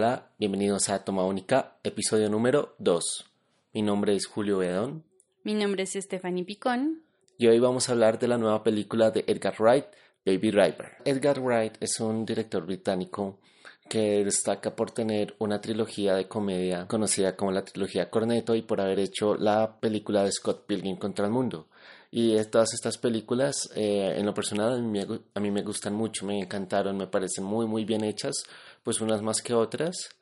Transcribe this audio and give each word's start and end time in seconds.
Hola, 0.00 0.30
bienvenidos 0.38 0.90
a 0.90 1.02
Toma 1.02 1.24
Única, 1.24 1.76
episodio 1.82 2.30
número 2.30 2.76
2. 2.78 3.32
Mi 3.74 3.82
nombre 3.82 4.14
es 4.14 4.26
Julio 4.26 4.58
Bedón. 4.58 5.02
Mi 5.42 5.54
nombre 5.54 5.82
es 5.82 5.94
Stephanie 5.94 6.44
Picón. 6.44 7.02
Y 7.36 7.48
hoy 7.48 7.58
vamos 7.58 7.88
a 7.88 7.92
hablar 7.94 8.16
de 8.20 8.28
la 8.28 8.38
nueva 8.38 8.62
película 8.62 9.10
de 9.10 9.24
Edgar 9.26 9.56
Wright, 9.58 9.86
Baby 10.24 10.52
Driver. 10.52 10.98
Edgar 11.04 11.40
Wright 11.40 11.78
es 11.80 11.98
un 11.98 12.24
director 12.24 12.64
británico 12.64 13.40
que 13.88 14.24
destaca 14.24 14.76
por 14.76 14.92
tener 14.92 15.34
una 15.40 15.60
trilogía 15.60 16.14
de 16.14 16.28
comedia 16.28 16.86
conocida 16.86 17.34
como 17.34 17.50
la 17.50 17.64
trilogía 17.64 18.08
Cornetto 18.08 18.54
y 18.54 18.62
por 18.62 18.80
haber 18.80 19.00
hecho 19.00 19.34
la 19.34 19.80
película 19.80 20.22
de 20.22 20.30
Scott 20.30 20.64
Pilgrim 20.64 20.96
contra 20.96 21.26
el 21.26 21.32
mundo. 21.32 21.66
Y 22.10 22.42
todas 22.44 22.72
estas 22.72 22.96
películas, 22.98 23.68
eh, 23.74 24.14
en 24.16 24.24
lo 24.24 24.32
personal, 24.32 24.74
a 24.74 24.78
mí, 24.78 24.86
me, 24.86 25.20
a 25.34 25.40
mí 25.40 25.50
me 25.50 25.62
gustan 25.62 25.94
mucho, 25.94 26.24
me 26.24 26.38
encantaron, 26.38 26.96
me 26.96 27.06
parecen 27.06 27.44
muy, 27.44 27.66
muy 27.66 27.84
bien 27.84 28.04
hechas, 28.04 28.44
pues 28.88 29.02
unas 29.02 29.20
más 29.20 29.42
que 29.42 29.52
otras, 29.52 30.16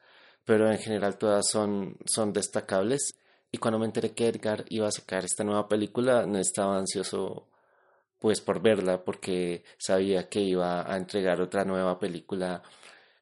pero 0.45 0.69
en 0.69 0.79
general 0.79 1.19
todas 1.19 1.47
son, 1.49 1.97
son 2.05 2.33
destacables. 2.33 3.15
Y 3.53 3.59
cuando 3.59 3.79
me 3.79 3.87
enteré 3.87 4.11
que 4.11 4.27
Edgar 4.27 4.65
iba 4.71 4.89
a 4.89 4.91
sacar 4.91 5.25
esta 5.25 5.45
nueva 5.45 5.69
película, 5.69 6.27
no 6.27 6.37
estaba 6.41 6.77
ansioso 6.77 7.47
pues 8.19 8.41
por 8.41 8.61
verla 8.61 9.05
porque 9.05 9.63
sabía 9.79 10.29
que 10.29 10.41
iba 10.41 10.93
a 10.93 10.97
entregar 10.97 11.41
otra 11.41 11.65
nueva 11.65 12.01
película 12.01 12.61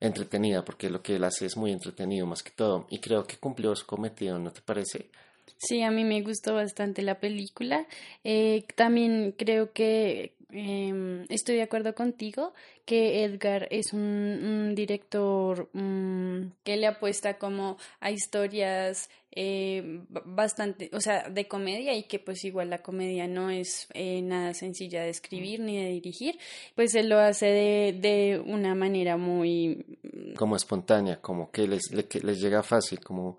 entretenida 0.00 0.64
porque 0.64 0.88
lo 0.88 1.02
que 1.02 1.16
él 1.16 1.24
hace 1.24 1.44
es 1.44 1.58
muy 1.58 1.72
entretenido 1.72 2.26
más 2.26 2.42
que 2.42 2.52
todo 2.52 2.86
y 2.88 3.00
creo 3.00 3.26
que 3.26 3.36
cumplió 3.36 3.76
su 3.76 3.84
cometido, 3.84 4.38
¿no 4.38 4.50
te 4.50 4.62
parece? 4.62 5.10
Sí, 5.58 5.82
a 5.82 5.90
mí 5.90 6.04
me 6.04 6.22
gustó 6.22 6.54
bastante 6.54 7.02
la 7.02 7.20
película. 7.20 7.86
Eh, 8.22 8.64
también 8.76 9.34
creo 9.36 9.74
que 9.74 10.32
eh, 10.56 11.26
estoy 11.30 11.56
de 11.56 11.62
acuerdo 11.62 11.96
contigo 11.96 12.54
que 12.84 13.24
Edgar 13.24 13.66
es 13.72 13.92
un, 13.92 14.72
director 14.76 15.68
mm, 15.72 16.52
que 16.62 16.76
le 16.76 16.86
apuesta 16.86 17.38
como 17.38 17.76
a 17.98 18.12
historias 18.12 19.10
eh, 19.32 20.02
bastante, 20.24 20.90
o 20.92 21.00
sea, 21.00 21.28
de 21.28 21.48
comedia 21.48 21.92
y 21.94 22.04
que 22.04 22.20
pues 22.20 22.44
igual 22.44 22.70
la 22.70 22.82
comedia 22.82 23.26
no 23.26 23.50
es 23.50 23.88
eh, 23.94 24.22
nada 24.22 24.54
sencilla 24.54 25.02
de 25.02 25.10
escribir 25.10 25.58
ni 25.58 25.82
de 25.82 25.90
dirigir, 25.90 26.38
pues 26.76 26.94
él 26.94 27.08
lo 27.08 27.18
hace 27.18 27.46
de, 27.46 27.98
de 28.00 28.38
una 28.38 28.76
manera 28.76 29.16
muy... 29.16 29.84
Mm, 30.04 30.34
como 30.34 30.54
espontánea, 30.54 31.20
como 31.20 31.50
que 31.50 31.66
les, 31.66 31.90
les 31.90 32.40
llega 32.40 32.62
fácil, 32.62 33.00
como... 33.00 33.38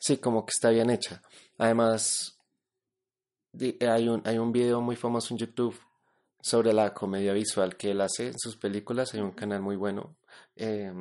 Sí, 0.00 0.16
como 0.16 0.44
que 0.44 0.50
está 0.50 0.70
bien 0.70 0.90
hecha. 0.90 1.22
Además, 1.58 2.36
hay 3.80 4.08
un, 4.08 4.22
hay 4.24 4.38
un 4.38 4.50
video 4.50 4.80
muy 4.80 4.96
famoso 4.96 5.32
en 5.32 5.38
YouTube 5.38 5.78
sobre 6.42 6.74
la 6.74 6.92
comedia 6.92 7.32
visual 7.32 7.76
que 7.76 7.92
él 7.92 8.02
hace 8.02 8.26
en 8.26 8.38
sus 8.38 8.58
películas. 8.58 9.14
Hay 9.14 9.20
un 9.20 9.32
canal 9.32 9.62
muy 9.62 9.76
bueno 9.76 10.16
eh, 10.54 10.92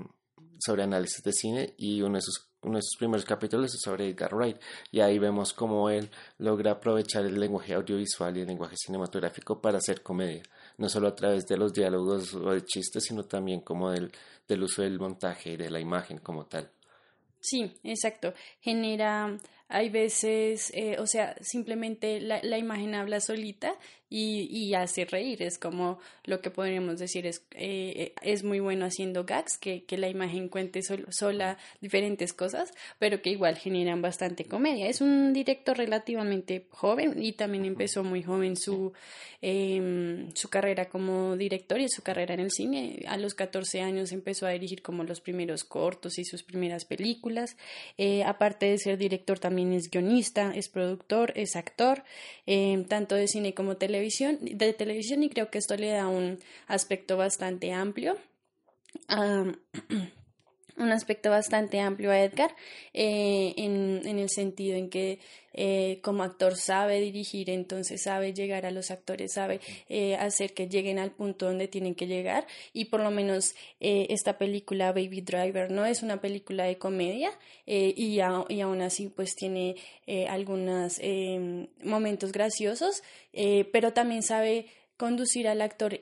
sobre 0.59 0.83
análisis 0.83 1.21
de 1.21 1.33
cine 1.33 1.73
y 1.77 2.01
uno 2.01 2.15
de 2.15 2.21
sus 2.21 2.51
uno 2.63 2.77
de 2.77 2.83
sus 2.83 2.97
primeros 2.97 3.25
capítulos 3.25 3.73
es 3.73 3.81
sobre 3.81 4.09
Edgar 4.09 4.35
Wright 4.35 4.57
y 4.91 4.99
ahí 4.99 5.17
vemos 5.17 5.53
cómo 5.53 5.89
él 5.89 6.09
logra 6.37 6.73
aprovechar 6.73 7.25
el 7.25 7.39
lenguaje 7.39 7.73
audiovisual 7.73 8.37
y 8.37 8.41
el 8.41 8.47
lenguaje 8.47 8.75
cinematográfico 8.77 9.59
para 9.59 9.79
hacer 9.79 10.03
comedia, 10.03 10.43
no 10.77 10.87
solo 10.87 11.07
a 11.07 11.15
través 11.15 11.47
de 11.47 11.57
los 11.57 11.73
diálogos 11.73 12.33
o 12.35 12.51
de 12.51 12.63
chistes, 12.63 13.03
sino 13.05 13.23
también 13.23 13.61
como 13.61 13.89
del, 13.89 14.11
del 14.47 14.63
uso 14.63 14.83
del 14.83 14.99
montaje 14.99 15.53
y 15.53 15.57
de 15.57 15.71
la 15.71 15.79
imagen 15.79 16.19
como 16.19 16.45
tal. 16.45 16.69
Sí, 17.39 17.73
exacto. 17.83 18.35
Genera, 18.59 19.35
hay 19.71 19.89
veces, 19.89 20.71
eh, 20.75 20.97
o 20.99 21.07
sea, 21.07 21.35
simplemente 21.41 22.19
la, 22.19 22.39
la, 22.43 22.57
imagen 22.57 22.93
habla 22.93 23.19
solita 23.21 23.75
y, 24.09 24.47
y, 24.51 24.73
hace 24.75 25.05
reír. 25.05 25.41
Es 25.41 25.57
como 25.57 25.99
lo 26.25 26.41
que 26.41 26.51
podríamos 26.51 26.99
decir 26.99 27.25
es, 27.25 27.45
eh, 27.51 27.93
eh, 27.95 28.13
es 28.21 28.43
muy 28.43 28.59
bueno 28.59 28.85
haciendo 28.85 29.23
gags, 29.23 29.57
que, 29.57 29.85
que 29.85 29.97
la 29.97 30.09
imagen 30.09 30.49
cuente 30.49 30.81
sola 30.81 31.57
diferentes 31.79 32.33
cosas, 32.33 32.73
pero 32.99 33.21
que 33.21 33.29
igual 33.29 33.57
generan 33.57 34.01
bastante 34.01 34.45
comedia. 34.45 34.89
Es 34.89 34.99
un 34.99 35.31
director 35.31 35.77
relativamente 35.77 36.67
joven 36.69 37.23
y 37.23 37.33
también 37.33 37.63
empezó 37.65 38.03
muy 38.03 38.21
joven 38.21 38.57
su, 38.57 38.91
eh, 39.41 40.29
su 40.35 40.49
carrera 40.49 40.89
como 40.89 41.35
director 41.35 41.79
y 41.79 41.89
su 41.89 42.03
carrera 42.03 42.33
en 42.33 42.41
el 42.41 42.51
cine. 42.51 43.03
A 43.07 43.17
los 43.17 43.33
14 43.33 43.81
años 43.81 44.11
empezó 44.11 44.45
a 44.45 44.51
dirigir 44.51 44.81
como 44.81 45.03
los 45.03 45.21
primeros 45.21 45.63
cortos 45.63 46.19
y 46.19 46.25
sus 46.25 46.43
primeras 46.43 46.85
películas. 46.85 47.57
Eh, 47.97 48.23
aparte 48.23 48.67
de 48.67 48.77
ser 48.77 48.97
director, 48.97 49.39
también 49.39 49.60
es 49.73 49.89
guionista, 49.89 50.53
es 50.55 50.69
productor, 50.69 51.33
es 51.35 51.55
actor, 51.55 52.03
eh, 52.45 52.85
tanto 52.87 53.15
de 53.15 53.27
cine 53.27 53.53
como 53.53 53.77
televisión 53.77 54.37
de 54.41 54.73
televisión 54.73 55.23
y 55.23 55.29
creo 55.29 55.49
que 55.49 55.57
esto 55.57 55.75
le 55.75 55.89
da 55.89 56.07
un 56.07 56.39
aspecto 56.67 57.17
bastante 57.17 57.71
amplio. 57.71 58.17
un 60.81 60.91
aspecto 60.91 61.29
bastante 61.29 61.79
amplio 61.79 62.11
a 62.11 62.19
Edgar 62.21 62.55
eh, 62.93 63.53
en, 63.57 64.01
en, 64.05 64.19
el 64.19 64.29
sentido 64.29 64.75
en 64.75 64.89
que 64.89 65.19
eh, 65.53 65.99
como 66.01 66.23
actor 66.23 66.55
sabe 66.55 66.99
dirigir, 66.99 67.49
entonces 67.49 68.03
sabe 68.03 68.33
llegar 68.33 68.65
a 68.65 68.71
los 68.71 68.89
actores, 68.91 69.33
sabe 69.33 69.59
eh, 69.89 70.15
hacer 70.15 70.53
que 70.53 70.67
lleguen 70.67 70.99
al 70.99 71.11
punto 71.11 71.45
donde 71.45 71.67
tienen 71.67 71.95
que 71.95 72.07
llegar. 72.07 72.47
Y 72.73 72.85
por 72.85 73.01
lo 73.01 73.11
menos 73.11 73.55
esta 73.79 74.37
película 74.37 74.91
Baby 74.91 75.21
Driver 75.21 75.71
no 75.71 75.85
es 75.85 76.03
una 76.03 76.21
película 76.21 76.63
de 76.65 76.77
comedia 76.77 77.31
y, 77.65 77.93
y, 77.95 78.19
aún 78.21 78.81
así 78.81 79.07
pues 79.07 79.35
tiene 79.35 79.75
algunos 80.29 81.01
momentos 81.83 82.31
graciosos, 82.31 83.03
pero 83.71 83.93
también 83.93 84.23
sabe 84.23 84.67
conducir 84.97 85.47
al 85.47 85.61
actor 85.61 85.97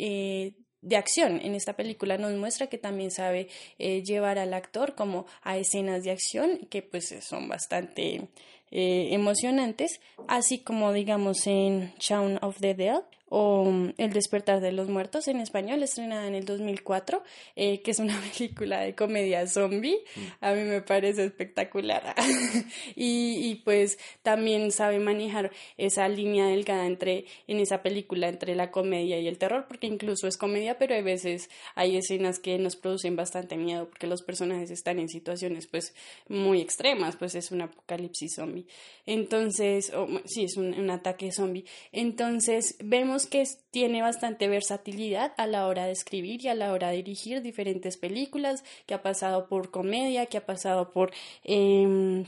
de 0.81 0.95
acción. 0.95 1.40
En 1.44 1.56
esta 1.56 1.73
película 1.75 2.17
nos 2.17 2.34
muestra 2.34 2.67
que 2.67 2.78
también 2.78 3.12
sabe 3.12 3.47
eh, 3.78 4.03
llevar 4.03 4.40
al 4.40 4.53
actor 4.53 4.95
como 4.95 5.25
a 5.41 5.57
escenas 5.57 6.03
de 6.03 6.12
acción 6.12 6.67
que 6.69 6.81
pues 6.81 7.13
son 7.22 7.47
bastante 7.50 8.29
eh, 8.72 9.09
emocionantes, 9.12 10.00
así 10.28 10.59
como 10.59 10.94
digamos 10.94 11.47
en 11.47 11.94
Shaun 12.00 12.40
of 12.41 12.59
the 12.59 12.73
Dead 12.75 13.03
o 13.29 13.66
mm, 13.66 13.94
El 13.97 14.12
despertar 14.13 14.59
de 14.59 14.72
los 14.72 14.90
muertos 14.90 15.28
en 15.28 15.40
español, 15.40 15.84
estrenada 15.84 16.28
en 16.28 16.35
el 16.35 16.45
2004, 16.45 17.23
eh, 17.56 17.81
que 17.81 17.91
es 17.91 18.00
una 18.00 18.19
película 18.38 18.81
de 18.81 18.95
comedia 18.95 19.47
zombie. 19.47 20.00
Mm. 20.16 20.22
A 20.41 20.53
mí 20.53 20.63
me 20.63 20.81
parece 20.81 21.25
espectacular. 21.25 22.16
y, 22.95 23.50
y, 23.50 23.56
pues 23.63 24.00
también 24.23 24.72
sabe 24.72 25.00
manejar 25.00 25.51
esa 25.78 26.07
línea 26.09 26.47
delgada 26.47 26.85
entre, 26.85 27.25
en 27.47 27.59
esa 27.59 27.81
película 27.84 28.28
entre 28.28 28.56
la 28.56 28.72
comedia 28.72 29.19
y 29.19 29.28
el 29.28 29.38
terror, 29.38 29.66
porque 29.67 29.88
incluso 29.88 30.28
es 30.28 30.38
comedia, 30.38 30.78
pero 30.78 30.96
hay 30.96 31.03
veces 31.03 31.50
hay 31.75 31.97
escenas 31.97 32.40
que 32.40 32.57
nos 32.57 32.75
producen 32.75 33.16
bastante 33.16 33.57
miedo, 33.57 33.90
porque 33.90 34.07
los 34.07 34.23
personajes 34.23 34.72
están 34.72 35.00
en 35.00 35.09
situaciones 35.09 35.67
pues 35.67 35.94
muy 36.28 36.61
extremas, 36.61 37.16
pues 37.16 37.35
es 37.35 37.51
un 37.51 37.61
apocalipsis 37.61 38.35
zombie. 38.35 38.66
Entonces, 39.06 39.91
sí, 40.25 40.44
es 40.46 40.57
un, 40.57 40.73
un 40.73 40.90
ataque 40.90 41.31
zombie. 41.31 41.66
Entonces, 41.91 42.75
vemos 42.84 43.19
que 43.28 43.48
tiene 43.72 44.02
bastante 44.02 44.48
versatilidad 44.48 45.34
a 45.38 45.48
la 45.48 45.68
hora 45.68 45.86
de 45.86 45.92
escribir 45.92 46.44
y 46.44 46.48
a 46.50 46.56
la 46.56 46.72
hora 46.72 46.90
de 46.90 46.98
dirigir 46.98 47.42
diferentes 47.42 47.98
películas, 47.98 48.64
que 48.86 48.94
ha 48.94 49.02
pasado 49.02 49.48
por 49.48 49.72
comedia, 49.72 50.26
que 50.28 50.38
ha 50.38 50.46
pasado 50.46 50.92
por 50.92 51.12
eh, 51.44 52.26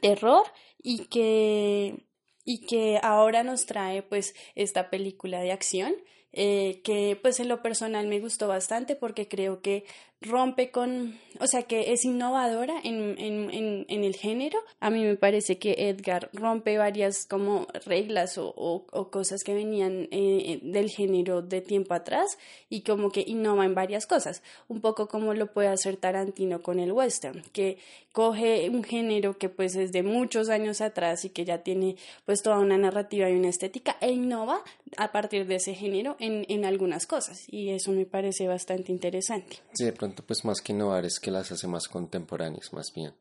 terror 0.00 0.44
y 0.82 1.06
que, 1.06 2.04
y 2.44 2.66
que 2.66 2.98
ahora 3.02 3.42
nos 3.42 3.66
trae 3.66 4.02
pues 4.02 4.34
esta 4.54 4.90
película 4.90 5.40
de 5.40 5.52
acción. 5.52 5.94
Eh, 6.34 6.80
que 6.82 7.18
pues 7.20 7.40
en 7.40 7.48
lo 7.48 7.60
personal 7.60 8.06
me 8.06 8.18
gustó 8.18 8.48
bastante 8.48 8.96
porque 8.96 9.28
creo 9.28 9.60
que 9.60 9.84
rompe 10.22 10.70
con, 10.70 11.18
o 11.40 11.46
sea, 11.46 11.62
que 11.64 11.92
es 11.92 12.04
innovadora 12.04 12.74
en, 12.82 13.16
en, 13.18 13.84
en, 13.88 14.04
el 14.04 14.14
género. 14.16 14.58
A 14.80 14.90
mí 14.90 15.04
me 15.04 15.16
parece 15.16 15.58
que 15.58 15.88
Edgar 15.88 16.30
rompe 16.32 16.78
varias 16.78 17.26
como 17.26 17.66
reglas 17.86 18.38
o, 18.38 18.54
o, 18.56 19.10
cosas 19.10 19.42
que 19.44 19.54
venían 19.54 20.08
eh, 20.10 20.60
del 20.62 20.90
género 20.90 21.42
de 21.42 21.60
tiempo 21.60 21.94
atrás 21.94 22.38
y 22.68 22.82
como 22.82 23.10
que 23.10 23.24
innova 23.26 23.64
en 23.64 23.74
varias 23.74 24.06
cosas. 24.06 24.42
Un 24.68 24.80
poco 24.80 25.08
como 25.08 25.34
lo 25.34 25.52
puede 25.52 25.68
hacer 25.68 25.96
Tarantino 25.96 26.62
con 26.62 26.78
el 26.78 26.92
western, 26.92 27.42
que 27.52 27.78
coge 28.12 28.68
un 28.68 28.84
género 28.84 29.38
que 29.38 29.48
pues 29.48 29.74
es 29.74 29.90
de 29.92 30.02
muchos 30.02 30.48
años 30.48 30.80
atrás 30.80 31.24
y 31.24 31.30
que 31.30 31.44
ya 31.44 31.58
tiene 31.62 31.96
pues 32.26 32.42
toda 32.42 32.58
una 32.58 32.76
narrativa 32.76 33.28
y 33.30 33.34
una 33.34 33.48
estética 33.48 33.96
e 34.00 34.12
innova 34.12 34.62
a 34.98 35.12
partir 35.12 35.46
de 35.46 35.56
ese 35.56 35.74
género 35.74 36.16
en, 36.18 36.44
en 36.48 36.64
algunas 36.64 37.06
cosas 37.06 37.46
y 37.48 37.70
eso 37.70 37.90
me 37.92 38.04
parece 38.04 38.46
bastante 38.46 38.92
interesante. 38.92 39.58
Sí, 39.72 39.84
de 39.84 39.92
pronto 39.92 40.11
pues 40.14 40.44
más 40.44 40.60
que 40.60 40.72
innovar 40.72 41.04
es 41.04 41.18
que 41.18 41.30
las 41.30 41.50
hace 41.52 41.66
más 41.66 41.88
contemporáneas 41.88 42.72
más 42.72 42.92
bien, 42.94 43.14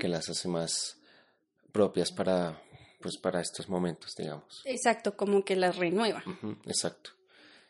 que 0.00 0.08
las 0.08 0.28
hace 0.28 0.48
más 0.48 0.96
propias 1.70 2.10
para 2.10 2.60
pues 3.00 3.18
para 3.18 3.40
estos 3.40 3.68
momentos, 3.68 4.14
digamos. 4.16 4.62
Exacto, 4.64 5.14
como 5.14 5.44
que 5.44 5.56
las 5.56 5.76
renueva. 5.76 6.24
exacto. 6.66 7.10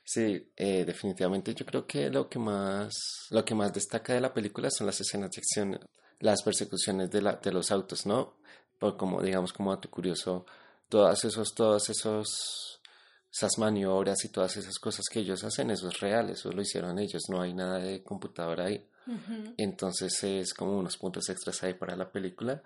Sí, 0.04 0.50
eh, 0.56 0.84
definitivamente 0.84 1.54
yo 1.54 1.66
creo 1.66 1.86
que 1.86 2.08
lo 2.10 2.28
que 2.28 2.38
más 2.38 2.92
lo 3.30 3.44
que 3.44 3.54
más 3.54 3.72
destaca 3.72 4.14
de 4.14 4.20
la 4.20 4.32
película 4.32 4.70
son 4.70 4.86
las 4.86 5.00
escenas 5.00 5.30
de 5.30 5.40
acción 5.40 5.78
las 6.20 6.42
persecuciones 6.42 7.10
de, 7.10 7.22
la, 7.22 7.34
de 7.34 7.52
los 7.52 7.70
autos, 7.70 8.06
¿no? 8.06 8.34
Por 8.78 8.96
como, 8.96 9.22
digamos, 9.22 9.52
como 9.52 9.74
dato 9.74 9.90
curioso, 9.90 10.46
todas 10.88 11.24
esos, 11.24 11.54
todas 11.54 11.88
esos, 11.90 12.73
esas 13.34 13.58
maniobras 13.58 14.24
y 14.24 14.28
todas 14.28 14.56
esas 14.56 14.78
cosas 14.78 15.06
que 15.10 15.18
ellos 15.18 15.42
hacen, 15.42 15.70
eso 15.72 15.88
es 15.88 15.98
real, 15.98 16.30
eso 16.30 16.52
lo 16.52 16.62
hicieron 16.62 17.00
ellos, 17.00 17.24
no 17.28 17.40
hay 17.40 17.52
nada 17.52 17.78
de 17.78 18.02
computadora 18.02 18.66
ahí. 18.66 18.86
Entonces 19.56 20.22
es 20.22 20.54
como 20.54 20.78
unos 20.78 20.96
puntos 20.96 21.28
extras 21.28 21.62
ahí 21.64 21.74
para 21.74 21.96
la 21.96 22.10
película. 22.10 22.62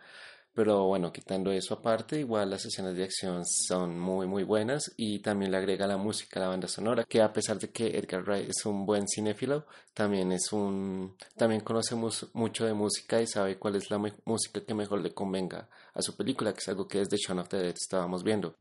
Pero 0.53 0.87
bueno, 0.87 1.12
quitando 1.12 1.53
eso 1.53 1.75
aparte, 1.75 2.19
igual 2.19 2.50
las 2.50 2.67
escenas 2.67 2.94
de 2.94 3.05
acción 3.05 3.44
son 3.47 3.99
muy 3.99 4.26
muy 4.26 4.43
buenas 4.43 4.93
y 4.97 5.20
también 5.20 5.53
le 5.53 5.56
agrega 5.56 5.87
la 5.87 5.97
música, 5.97 6.41
la 6.41 6.49
banda 6.49 6.69
sonora, 6.69 7.05
que 7.05 7.23
a 7.23 7.32
pesar 7.32 7.59
de 7.59 7.70
que 7.70 7.97
Edgar 7.97 8.25
Wright 8.25 8.50
es 8.50 8.67
un 8.67 8.85
buen 8.85 9.06
cinéfilo, 9.09 9.67
también 9.94 10.32
es 10.32 10.53
un 10.53 11.17
también 11.37 11.62
conoce 11.62 11.94
mucho 11.94 12.67
de 12.67 12.75
música 12.75 13.23
y 13.23 13.26
sabe 13.26 13.59
cuál 13.59 13.76
es 13.76 13.91
la 13.91 13.99
música 14.25 14.61
que 14.61 14.75
mejor 14.75 15.00
le 15.00 15.15
convenga 15.15 15.69
a 15.94 16.03
su 16.03 16.15
película, 16.17 16.53
que 16.53 16.59
es 16.59 16.69
algo 16.69 16.88
que 16.88 16.99
desde 16.99 17.17
Shaun 17.17 17.38
of 17.38 17.49
the 17.49 17.56
Dead 17.59 17.75
estábamos 17.75 18.23
viendo. 18.23 18.55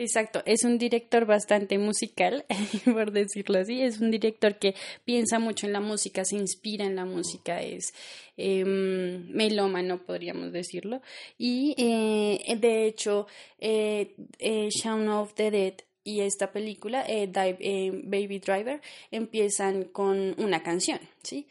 Exacto, 0.00 0.42
es 0.46 0.62
un 0.62 0.78
director 0.78 1.26
bastante 1.26 1.76
musical, 1.76 2.46
por 2.84 3.10
decirlo 3.10 3.58
así, 3.58 3.82
es 3.82 3.98
un 3.98 4.12
director 4.12 4.56
que 4.56 4.76
piensa 5.04 5.40
mucho 5.40 5.66
en 5.66 5.72
la 5.72 5.80
música, 5.80 6.24
se 6.24 6.36
inspira 6.36 6.84
en 6.84 6.94
la 6.94 7.04
música, 7.04 7.60
es 7.60 7.92
eh, 8.36 8.64
melómano, 8.64 9.98
podríamos 10.04 10.52
decirlo, 10.52 11.02
y 11.36 11.74
eh, 11.78 12.56
de 12.58 12.86
hecho, 12.86 13.26
eh, 13.58 14.14
eh, 14.38 14.68
Shaun 14.70 15.08
of 15.08 15.34
the 15.34 15.50
Dead 15.50 15.74
y 16.04 16.20
esta 16.20 16.52
película, 16.52 17.04
eh, 17.08 17.26
Baby 17.26 18.38
Driver, 18.38 18.80
empiezan 19.10 19.82
con 19.82 20.36
una 20.38 20.62
canción, 20.62 21.00
¿sí? 21.24 21.48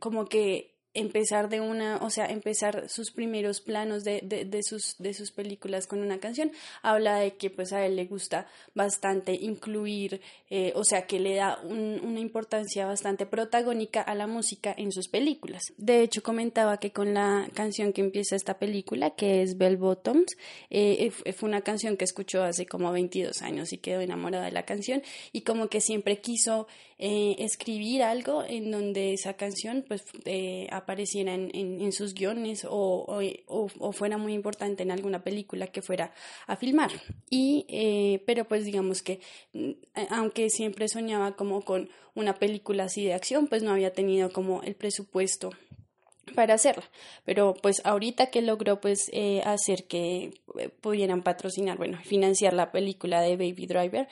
como 0.00 0.26
que 0.26 0.73
empezar 0.94 1.48
de 1.48 1.60
una, 1.60 1.96
o 1.98 2.10
sea, 2.10 2.26
empezar 2.26 2.88
sus 2.88 3.10
primeros 3.10 3.60
planos 3.60 4.04
de, 4.04 4.20
de, 4.22 4.44
de, 4.44 4.62
sus, 4.62 4.96
de 4.98 5.12
sus 5.12 5.32
películas 5.32 5.86
con 5.86 6.00
una 6.00 6.18
canción, 6.18 6.52
habla 6.82 7.18
de 7.18 7.34
que 7.34 7.50
pues 7.50 7.72
a 7.72 7.84
él 7.84 7.96
le 7.96 8.06
gusta 8.06 8.46
bastante 8.74 9.34
incluir, 9.34 10.20
eh, 10.50 10.72
o 10.76 10.84
sea, 10.84 11.06
que 11.06 11.20
le 11.20 11.34
da 11.36 11.58
una 11.62 12.20
importancia 12.20 12.86
bastante 12.86 13.26
protagónica 13.26 14.00
a 14.00 14.14
la 14.14 14.26
música 14.26 14.74
en 14.76 14.92
sus 14.92 15.08
películas. 15.08 15.72
De 15.76 16.02
hecho, 16.02 16.22
comentaba 16.22 16.78
que 16.78 16.92
con 16.92 17.12
la 17.12 17.48
canción 17.54 17.92
que 17.92 18.00
empieza 18.00 18.36
esta 18.36 18.58
película, 18.58 19.10
que 19.10 19.42
es 19.42 19.58
Bell 19.58 19.76
Bottoms, 19.76 20.36
eh, 20.70 21.10
fue 21.10 21.48
una 21.48 21.62
canción 21.62 21.96
que 21.96 22.04
escuchó 22.04 22.42
hace 22.42 22.66
como 22.66 22.92
22 22.92 23.42
años 23.42 23.72
y 23.72 23.78
quedó 23.78 24.00
enamorada 24.00 24.44
de 24.44 24.52
la 24.52 24.64
canción 24.64 25.02
y 25.32 25.42
como 25.42 25.68
que 25.68 25.80
siempre 25.80 26.20
quiso 26.20 26.66
eh, 26.98 27.34
escribir 27.38 28.02
algo 28.02 28.44
en 28.46 28.70
donde 28.70 29.14
esa 29.14 29.34
canción 29.34 29.84
pues 29.86 30.04
eh, 30.26 30.68
apareciera 30.84 31.34
en, 31.34 31.92
sus 31.92 32.14
guiones 32.14 32.66
o, 32.68 33.06
o, 33.46 33.92
fuera 33.92 34.18
muy 34.18 34.34
importante 34.34 34.82
en 34.82 34.90
alguna 34.90 35.24
película 35.24 35.66
que 35.66 35.82
fuera 35.82 36.12
a 36.46 36.56
filmar. 36.56 36.90
Y, 37.30 37.66
eh, 37.68 38.22
pero 38.26 38.44
pues 38.44 38.64
digamos 38.64 39.02
que 39.02 39.20
mm, 39.52 39.70
aunque 40.10 40.50
siempre 40.50 40.88
soñaba 40.88 41.36
como 41.36 41.62
con 41.62 41.88
una 42.14 42.34
película 42.34 42.84
así 42.84 43.04
de 43.04 43.14
acción, 43.14 43.46
pues 43.48 43.62
no 43.62 43.72
había 43.72 43.92
tenido 43.92 44.30
como 44.30 44.62
el 44.62 44.74
presupuesto 44.74 45.50
para 46.34 46.54
hacerla. 46.54 46.84
Pero 47.24 47.54
pues 47.54 47.80
ahorita 47.84 48.26
que 48.26 48.42
logró 48.42 48.80
pues 48.80 49.10
eh, 49.12 49.42
hacer 49.44 49.84
que 49.84 50.34
eh, 50.58 50.68
pudieran 50.68 51.22
patrocinar, 51.22 51.78
bueno, 51.78 51.98
financiar 52.04 52.52
la 52.52 52.70
película 52.70 53.20
de 53.22 53.36
Baby 53.36 53.66
Driver, 53.66 54.08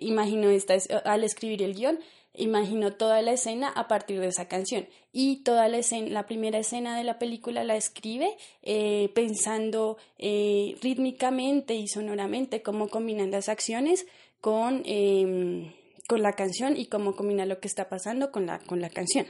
imagino 0.00 0.50
esta, 0.50 0.76
al 1.04 1.24
escribir 1.24 1.62
el 1.62 1.74
guion, 1.74 1.98
imagino 2.36 2.92
toda 2.92 3.22
la 3.22 3.32
escena 3.32 3.68
a 3.68 3.88
partir 3.88 4.20
de 4.20 4.28
esa 4.28 4.48
canción. 4.48 4.86
Y 5.12 5.42
toda 5.44 5.68
la 5.68 5.78
escena, 5.78 6.08
la 6.08 6.26
primera 6.26 6.58
escena 6.58 6.96
de 6.96 7.04
la 7.04 7.18
película 7.18 7.64
la 7.64 7.76
escribe 7.76 8.36
eh, 8.62 9.10
pensando 9.14 9.98
rítmicamente 10.18 11.74
y 11.74 11.88
sonoramente 11.88 12.62
cómo 12.62 12.88
combinan 12.88 13.30
las 13.30 13.48
acciones 13.48 14.06
con, 14.40 14.82
em, 14.84 15.72
con 16.06 16.22
la 16.22 16.32
canción 16.32 16.76
y 16.76 16.86
cómo 16.86 17.16
combina 17.16 17.46
lo 17.46 17.60
que 17.60 17.68
está 17.68 17.88
pasando 17.88 18.30
con 18.30 18.46
la, 18.46 18.58
con 18.60 18.80
la 18.80 18.90
canción. 18.90 19.26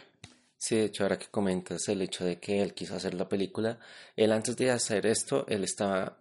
Sí, 0.59 0.77
de 0.77 0.85
hecho, 0.87 1.03
ahora 1.05 1.19
que 1.19 1.27
comentas 1.27 1.89
el 1.89 2.03
hecho 2.03 2.25
de 2.25 2.39
que 2.39 2.63
él 2.63 2.75
quiso 2.75 2.97
hacer 2.97 3.15
la 3.15 3.29
película, 3.29 3.79
él 4.17 4.33
antes 4.33 4.57
de 4.57 4.71
hacer 4.71 5.07
esto, 5.07 5.47
él 5.49 5.65
estaba, 5.65 6.19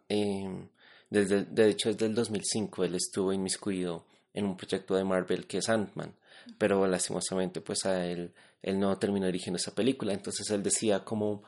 desde, 1.09 1.45
de 1.45 1.69
hecho, 1.69 1.91
desde 1.91 2.05
el 2.05 2.15
2005, 2.15 2.83
él 2.83 2.95
estuvo 2.95 3.31
inmiscuido 3.31 4.05
en 4.33 4.45
un 4.45 4.57
proyecto 4.57 4.95
de 4.95 5.05
Marvel 5.05 5.47
que 5.47 5.59
es 5.59 5.69
Ant-Man, 5.69 6.13
pero 6.57 6.86
lastimosamente, 6.88 7.62
pues 7.62 7.86
a 7.86 8.06
él, 8.06 8.33
él 8.62 8.80
no 8.80 8.97
terminó 8.97 9.25
dirigiendo 9.25 9.57
esa 9.57 9.75
película, 9.75 10.13
entonces 10.13 10.50
él 10.50 10.63
decía 10.63 11.03
como 11.03 11.44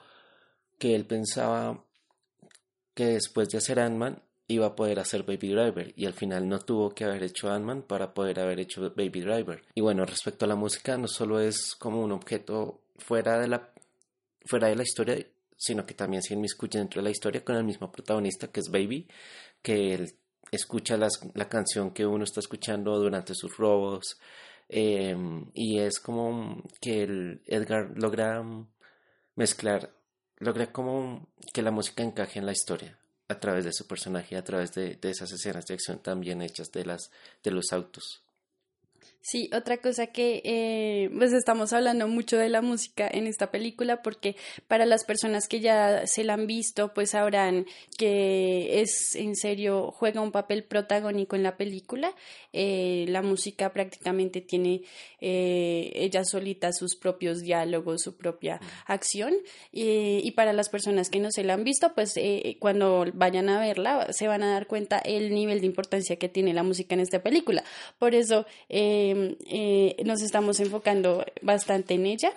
que 0.78 0.96
él 0.96 1.06
pensaba 1.06 1.84
que 2.94 3.06
después 3.06 3.50
de 3.50 3.58
hacer 3.58 3.80
Ant-Man 3.80 4.22
iba 4.48 4.68
a 4.68 4.76
poder 4.76 5.00
hacer 5.00 5.24
Baby 5.24 5.50
Driver 5.50 5.94
y 5.96 6.06
al 6.06 6.14
final 6.14 6.48
no 6.48 6.60
tuvo 6.60 6.92
que 6.92 7.04
haber 7.04 7.24
hecho 7.24 7.52
Ant-Man 7.52 7.84
para 7.84 8.14
poder 8.14 8.40
haber 8.40 8.60
hecho 8.60 8.82
Baby 8.96 9.22
Driver. 9.22 9.64
Y 9.76 9.82
bueno, 9.82 10.06
respecto 10.06 10.46
a 10.46 10.48
la 10.48 10.56
música, 10.56 10.98
no 10.98 11.08
solo 11.08 11.40
es 11.40 11.76
como 11.76 12.02
un 12.02 12.12
objeto 12.12 12.82
fuera 12.98 13.40
de 13.40 13.48
la, 13.48 13.70
fuera 14.46 14.70
de 14.70 14.76
la 14.76 14.84
historia, 14.84 15.18
sino 15.58 15.86
que 15.86 15.94
también 15.94 16.24
se 16.24 16.34
inmiscuye 16.34 16.80
dentro 16.80 17.02
de 17.02 17.06
la 17.06 17.12
historia 17.12 17.44
con 17.44 17.56
el 17.56 17.64
mismo 17.64 17.92
protagonista 17.92 18.48
que 18.48 18.62
es 18.62 18.70
Baby, 18.70 19.08
que 19.62 19.94
él 19.94 20.16
escucha 20.52 20.98
la 20.98 21.50
canción 21.50 21.92
que 21.92 22.06
uno 22.06 22.24
está 22.24 22.40
escuchando 22.40 22.98
durante 22.98 23.36
sus 23.36 23.58
robos 23.58 24.18
em, 24.70 25.50
y 25.54 25.80
es 25.80 26.00
como 26.00 26.64
que 26.82 27.04
el 27.04 27.42
Edgar 27.46 27.92
logra 27.96 28.44
mezclar, 29.36 29.94
logra 30.38 30.72
como 30.72 31.30
que 31.54 31.62
la 31.62 31.72
música 31.72 32.04
encaje 32.04 32.40
en 32.40 32.46
la 32.46 32.52
historia 32.52 33.00
a 33.30 33.40
través 33.40 33.66
de 33.66 33.74
su 33.74 33.88
personaje, 33.88 34.38
a 34.38 34.44
través 34.44 34.74
de, 34.74 34.96
de 34.96 35.10
esas 35.10 35.32
escenas 35.32 35.66
de 35.66 35.74
acción 35.74 36.00
también 36.00 36.42
hechas 36.42 36.72
de, 36.72 36.86
las, 36.86 37.12
de 37.44 37.52
los 37.52 37.74
autos. 37.74 38.24
Sí, 39.30 39.50
otra 39.54 39.76
cosa 39.80 40.08
que 40.08 40.42
eh, 40.46 41.10
pues 41.18 41.34
estamos 41.34 41.74
hablando 41.74 42.08
mucho 42.08 42.38
de 42.38 42.48
la 42.48 42.62
música 42.62 43.10
en 43.12 43.28
esta 43.28 43.52
película 43.52 44.02
porque 44.02 44.38
para 44.70 44.86
las 44.86 45.04
personas 45.04 45.50
que 45.50 45.60
ya 45.60 46.08
se 46.08 46.24
la 46.24 46.36
han 46.36 46.48
visto 46.48 46.94
pues 46.94 47.10
sabrán 47.10 47.66
que 47.98 48.80
es 48.80 49.16
en 49.16 49.36
serio 49.36 49.92
juega 49.92 50.22
un 50.22 50.32
papel 50.32 50.64
protagónico 50.64 51.36
en 51.36 51.44
la 51.44 51.58
película. 51.58 52.16
Eh, 52.54 53.04
la 53.10 53.22
música 53.22 53.74
prácticamente 53.74 54.40
tiene 54.40 54.84
eh, 55.20 55.92
ella 55.94 56.24
solita 56.24 56.72
sus 56.72 56.96
propios 56.96 57.42
diálogos, 57.42 58.04
su 58.04 58.16
propia 58.16 58.62
acción 58.86 59.34
y 59.74 60.32
para 60.38 60.54
las 60.54 60.70
personas 60.70 61.10
que 61.10 61.20
no 61.20 61.32
se 61.32 61.44
la 61.44 61.56
han 61.56 61.66
visto 61.66 61.94
pues 61.94 62.16
cuando 62.60 63.06
vayan 63.14 63.50
a 63.50 63.60
verla 63.60 64.08
se 64.14 64.30
van 64.30 64.44
a 64.44 64.54
dar 64.54 64.68
cuenta 64.68 65.00
el 65.00 65.34
nivel 65.34 65.60
de 65.60 65.66
importancia 65.66 66.16
que 66.16 66.30
tiene 66.30 66.54
la 66.54 66.64
música 66.64 66.96
en 66.96 67.02
esta 67.02 67.22
película. 67.22 67.66
Por 68.00 68.16
eso 68.16 68.46
eh, 68.70 69.16
nos 70.04 70.22
estamos 70.22 70.60
enfocando 70.60 71.26
bastante 71.42 71.96
en 71.96 72.06
ella. 72.06 72.34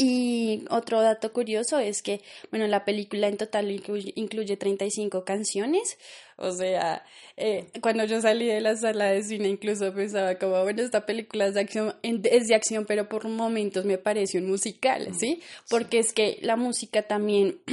Y 0.00 0.64
otro 0.70 1.02
dato 1.02 1.32
curioso 1.32 1.80
es 1.80 2.02
que, 2.02 2.22
bueno, 2.52 2.68
la 2.68 2.84
película 2.84 3.26
en 3.26 3.36
total 3.36 3.68
incluye, 3.68 4.12
incluye 4.14 4.56
35 4.56 5.24
canciones. 5.24 5.98
O 6.36 6.52
sea, 6.52 7.04
eh, 7.36 7.66
cuando 7.80 8.04
yo 8.04 8.20
salí 8.20 8.46
de 8.46 8.60
la 8.60 8.76
sala 8.76 9.06
de 9.06 9.24
cine 9.24 9.48
incluso 9.48 9.92
pensaba 9.92 10.36
como, 10.36 10.62
bueno, 10.62 10.82
esta 10.82 11.04
película 11.04 11.48
es 11.48 11.54
de 11.54 11.60
acción, 11.62 11.96
es 12.02 12.46
de 12.46 12.54
acción, 12.54 12.86
pero 12.86 13.08
por 13.08 13.26
momentos 13.26 13.84
me 13.84 13.98
parece 13.98 14.38
un 14.38 14.46
musical, 14.46 15.08
¿sí? 15.18 15.42
Porque 15.68 15.98
es 15.98 16.12
que 16.12 16.38
la 16.42 16.54
música 16.54 17.02
también... 17.02 17.58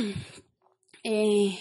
Eh, 1.08 1.60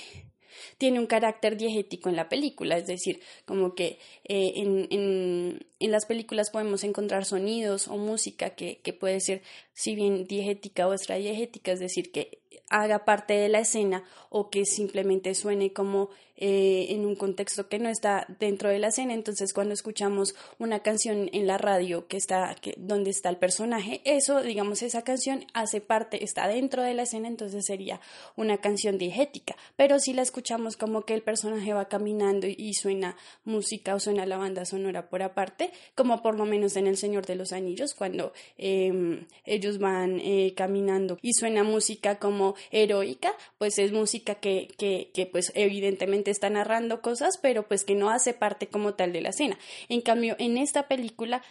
tiene 0.79 0.99
un 0.99 1.07
carácter 1.07 1.57
diegético 1.57 2.09
en 2.09 2.17
la 2.17 2.31
película, 2.31 2.79
es 2.79 2.87
decir, 2.87 3.21
como 3.45 3.75
que 3.75 3.99
eh, 4.25 4.53
en, 4.57 4.87
en, 4.91 5.67
en, 5.85 5.93
las 5.93 6.07
películas 6.07 6.51
podemos 6.51 6.85
encontrar 6.85 7.25
sonidos 7.25 7.89
o 7.89 7.97
música 7.97 8.51
que, 8.51 8.81
que 8.83 8.93
puede 8.93 9.21
ser 9.21 9.43
si 9.73 9.95
bien 9.95 10.27
diegética 10.27 10.87
o 10.87 10.95
extradiegética, 10.95 11.73
es 11.73 11.81
decir, 11.81 12.13
que 12.13 12.43
haga 12.71 13.05
parte 13.05 13.35
de 13.35 13.49
la 13.49 13.61
escena 13.61 14.05
o 14.31 14.51
que 14.51 14.65
simplemente 14.65 15.35
suene 15.35 15.73
como 15.73 16.11
eh, 16.37 16.87
en 16.89 17.07
un 17.07 17.15
contexto 17.15 17.69
que 17.69 17.79
no 17.79 17.89
está 17.89 18.27
dentro 18.41 18.69
de 18.69 18.81
la 18.81 18.89
escena. 18.89 19.15
Entonces, 19.15 19.53
cuando 19.53 19.73
escuchamos 19.73 20.35
una 20.59 20.81
canción 20.81 21.31
en 21.33 21.47
la 21.47 21.59
radio 21.59 22.09
que 22.09 22.17
está 22.17 22.57
donde 22.77 23.11
está 23.11 23.29
el 23.29 23.37
personaje, 23.37 24.01
eso, 24.05 24.43
digamos, 24.43 24.83
esa 24.83 25.03
canción 25.03 25.47
hace 25.55 25.81
parte, 25.81 26.25
está 26.25 26.49
dentro 26.49 26.83
de 26.83 26.95
la 26.95 27.03
escena, 27.03 27.29
entonces 27.29 27.65
sería 27.67 28.01
una 28.35 28.59
canción 28.59 28.99
diegética. 28.99 29.55
Pero 29.77 30.01
si 30.01 30.13
la 30.13 30.23
escuchamos 30.23 30.77
como 30.77 31.03
que 31.03 31.15
el 31.15 31.23
personaje 31.23 31.73
va 31.73 31.89
caminando 31.89 32.49
y, 32.49 32.75
suena 32.75 33.17
música 33.45 33.95
o 33.95 34.01
suena 34.01 34.27
la 34.27 34.37
banda 34.37 34.65
sonora 34.65 35.09
por 35.09 35.23
aparte, 35.23 35.71
como 35.95 36.23
por 36.23 36.37
lo 36.37 36.45
menos 36.45 36.77
en 36.77 36.87
El 36.87 36.97
Señor 36.97 37.27
de 37.27 37.37
los 37.37 37.53
Anillos, 37.53 37.95
cuando 37.95 38.33
em, 38.57 39.27
ellos 39.45 39.79
van 39.79 40.21
eh, 40.21 40.55
caminando 40.57 41.19
y 41.23 41.33
suena 41.35 41.65
música 41.65 42.19
como 42.19 42.55
heroica, 42.71 43.33
pues 43.59 43.79
es 43.79 43.93
música 43.93 44.37
que, 44.37 44.69
que, 44.79 45.11
que 45.15 45.27
pues 45.27 45.53
evidentemente 45.55 46.31
está 46.31 46.51
narrando 46.51 47.01
cosas, 47.01 47.39
pero 47.41 47.67
pues 47.67 47.85
que 47.85 47.95
no 47.95 48.11
hace 48.11 48.35
parte 48.35 48.69
como 48.69 48.95
tal 48.95 49.13
de 49.13 49.21
la 49.21 49.31
escena. 49.31 49.59
En 49.89 50.01
cambio, 50.01 50.37
en 50.39 50.59
esta 50.59 50.89
película 50.89 51.43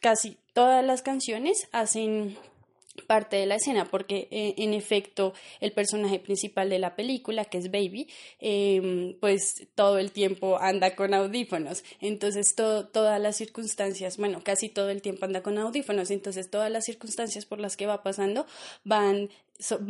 casi 0.00 0.38
todas 0.54 0.84
las 0.84 1.02
canciones 1.02 1.68
hacen 1.72 2.36
parte 3.06 3.36
de 3.36 3.46
la 3.46 3.56
escena 3.56 3.86
porque 3.86 4.28
eh, 4.30 4.54
en 4.58 4.74
efecto 4.74 5.32
el 5.60 5.72
personaje 5.72 6.18
principal 6.18 6.68
de 6.68 6.78
la 6.78 6.96
película 6.96 7.44
que 7.44 7.58
es 7.58 7.70
Baby 7.70 8.08
em, 8.40 9.14
pues 9.20 9.68
todo 9.74 9.98
el 9.98 10.10
tiempo 10.10 10.58
anda 10.60 10.94
con 10.96 11.14
audífonos 11.14 11.84
entonces 12.00 12.54
todas 12.54 13.20
las 13.20 13.36
circunstancias 13.36 14.16
bueno 14.16 14.40
casi 14.42 14.68
todo 14.68 14.90
el 14.90 15.02
tiempo 15.02 15.24
anda 15.24 15.42
con 15.42 15.56
audífonos 15.58 16.10
entonces 16.10 16.50
todas 16.50 16.70
las 16.70 16.84
circunstancias 16.84 17.46
por 17.46 17.60
las 17.60 17.76
que 17.76 17.86
va 17.86 18.02
pasando 18.02 18.46
van 18.84 19.30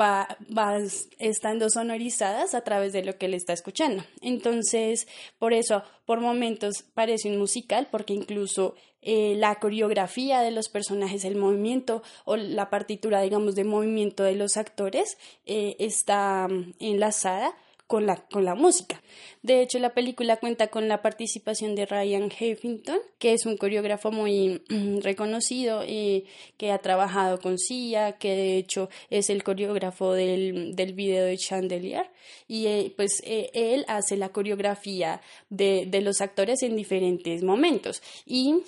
va, 0.01 0.37
va 0.57 0.79
estando 1.19 1.71
sonorizadas 1.71 2.55
a 2.55 2.63
través 2.63 2.93
de 2.93 3.05
lo 3.05 3.17
que 3.17 3.27
él 3.27 3.35
está 3.35 3.53
escuchando. 3.53 4.05
Entonces, 4.21 5.07
por 5.39 5.53
eso, 5.53 5.83
por 6.07 6.21
momentos 6.21 6.83
parece 6.95 7.29
un 7.29 7.39
musical, 7.39 7.89
porque 7.91 8.15
incluso 8.15 8.75
eh, 9.03 9.35
la 9.37 9.55
coreografía 9.57 10.41
de 10.41 10.51
los 10.51 10.69
personajes, 10.69 11.25
el 11.25 11.37
movimiento 11.37 12.03
o 12.25 12.37
la 12.37 12.69
partitura, 12.71 13.23
digamos, 13.23 13.55
de 13.55 13.65
movimiento 13.65 14.25
de 14.25 14.35
los 14.35 14.57
actores 14.57 15.17
eh, 15.47 15.77
está 15.79 16.49
mm, 16.49 16.75
enlazada 16.81 17.55
con 17.87 18.07
la, 18.07 18.17
con 18.17 18.45
la 18.45 18.55
música. 18.55 19.03
De 19.43 19.63
hecho, 19.63 19.79
la 19.79 19.95
película 19.95 20.37
cuenta 20.37 20.69
con 20.69 20.87
la 20.87 21.03
participación 21.03 21.75
de 21.75 21.87
Ryan 21.87 22.31
Heffington, 22.31 22.99
que 23.19 23.33
es 23.33 23.47
un 23.47 23.57
coreógrafo 23.57 24.13
muy 24.13 24.63
mm, 24.69 24.99
reconocido 25.01 25.83
eh, 25.85 26.25
que 26.57 26.71
ha 26.71 26.79
trabajado 26.79 27.41
con 27.41 27.59
Sia, 27.59 28.13
que 28.13 28.37
de 28.37 28.59
hecho 28.59 28.91
es 29.09 29.29
el 29.29 29.43
coreógrafo 29.43 30.13
del, 30.13 30.77
del 30.77 30.93
video 30.93 31.25
de 31.25 31.37
Chandelier. 31.37 32.11
Y 32.47 32.67
eh, 32.67 32.93
pues 32.97 33.23
él 33.25 33.85
hace 33.89 34.17
la 34.17 34.29
coreografía 34.29 35.21
de, 35.49 35.87
de 35.89 36.01
los 36.01 36.21
actores 36.21 36.63
en 36.63 36.77
diferentes 36.77 37.43
momentos. 37.43 38.03
Y 38.25 38.63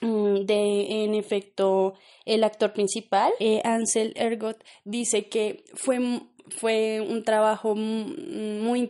de 0.00 1.04
en 1.04 1.14
efecto 1.14 1.94
el 2.26 2.44
actor 2.44 2.72
principal 2.74 3.32
Ansel 3.64 4.12
Ergot 4.16 4.62
dice 4.84 5.26
que 5.26 5.64
fue 5.74 6.20
fue 6.48 7.00
un 7.00 7.24
trabajo 7.24 7.74
muy 7.74 8.88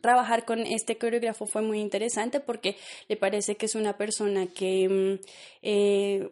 trabajar 0.00 0.44
con 0.44 0.60
este 0.60 0.98
coreógrafo 0.98 1.46
fue 1.46 1.62
muy 1.62 1.80
interesante 1.80 2.40
porque 2.40 2.76
le 3.08 3.16
parece 3.16 3.56
que 3.56 3.66
es 3.66 3.74
una 3.74 3.96
persona 3.96 4.46
que 4.46 4.88
mm, 4.88 5.26
eh, 5.62 6.30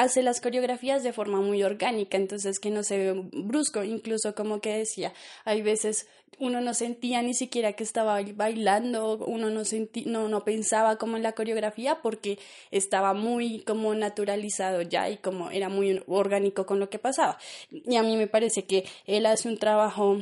hace 0.00 0.22
las 0.22 0.40
coreografías 0.40 1.02
de 1.02 1.12
forma 1.12 1.40
muy 1.40 1.62
orgánica, 1.62 2.16
entonces 2.16 2.58
que 2.58 2.70
no 2.70 2.82
se 2.82 2.98
ve 2.98 3.22
brusco, 3.32 3.82
incluso 3.84 4.34
como 4.34 4.60
que 4.60 4.78
decía, 4.78 5.12
hay 5.44 5.62
veces 5.62 6.06
uno 6.38 6.62
no 6.62 6.72
sentía 6.72 7.20
ni 7.22 7.34
siquiera 7.34 7.74
que 7.74 7.84
estaba 7.84 8.18
bailando, 8.34 9.18
uno 9.18 9.50
no, 9.50 9.64
sentí, 9.64 10.06
no, 10.06 10.28
no 10.28 10.42
pensaba 10.42 10.96
como 10.96 11.18
en 11.18 11.22
la 11.22 11.32
coreografía 11.32 12.00
porque 12.02 12.38
estaba 12.70 13.12
muy 13.12 13.60
como 13.60 13.94
naturalizado 13.94 14.80
ya 14.80 15.10
y 15.10 15.18
como 15.18 15.50
era 15.50 15.68
muy 15.68 16.02
orgánico 16.06 16.64
con 16.64 16.80
lo 16.80 16.88
que 16.88 16.98
pasaba. 16.98 17.38
Y 17.70 17.96
a 17.96 18.02
mí 18.02 18.16
me 18.16 18.26
parece 18.26 18.64
que 18.64 18.86
él 19.06 19.26
hace 19.26 19.48
un 19.48 19.58
trabajo 19.58 20.18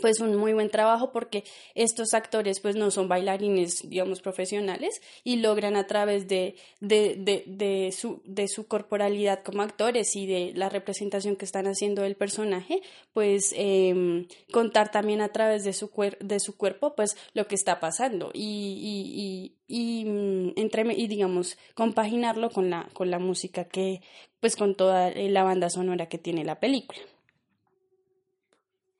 pues 0.00 0.20
un 0.20 0.36
muy 0.36 0.52
buen 0.52 0.70
trabajo 0.70 1.12
porque 1.12 1.44
estos 1.74 2.14
actores 2.14 2.60
pues 2.60 2.76
no 2.76 2.90
son 2.90 3.08
bailarines 3.08 3.88
digamos 3.88 4.20
profesionales 4.20 5.00
y 5.22 5.36
logran 5.36 5.76
a 5.76 5.86
través 5.86 6.28
de, 6.28 6.56
de, 6.80 7.44
de, 7.46 7.92
su, 7.92 8.20
de 8.24 8.48
su 8.48 8.66
corporalidad 8.66 9.42
como 9.42 9.62
actores 9.62 10.16
y 10.16 10.26
de 10.26 10.52
la 10.54 10.68
representación 10.68 11.36
que 11.36 11.44
están 11.44 11.66
haciendo 11.66 12.02
del 12.02 12.16
personaje 12.16 12.82
pues 13.12 13.54
eh, 13.56 14.26
contar 14.52 14.90
también 14.90 15.20
a 15.20 15.30
través 15.30 15.64
de 15.64 15.72
su, 15.72 15.90
cuer 15.90 16.18
de 16.18 16.40
su 16.40 16.56
cuerpo 16.56 16.94
pues 16.94 17.16
lo 17.32 17.46
que 17.46 17.54
está 17.54 17.80
pasando 17.80 18.30
y, 18.32 18.44
y, 18.82 19.54
y, 19.68 20.02
y, 20.02 20.04
mm, 20.04 20.52
entre, 20.56 20.84
y 20.94 21.06
digamos 21.06 21.56
compaginarlo 21.74 22.50
con 22.50 22.70
la, 22.70 22.88
con 22.92 23.10
la 23.10 23.18
música 23.18 23.64
que 23.64 24.02
pues 24.40 24.56
con 24.56 24.74
toda 24.74 25.10
la 25.10 25.42
banda 25.42 25.70
sonora 25.70 26.06
que 26.08 26.18
tiene 26.18 26.44
la 26.44 26.60
película. 26.60 27.00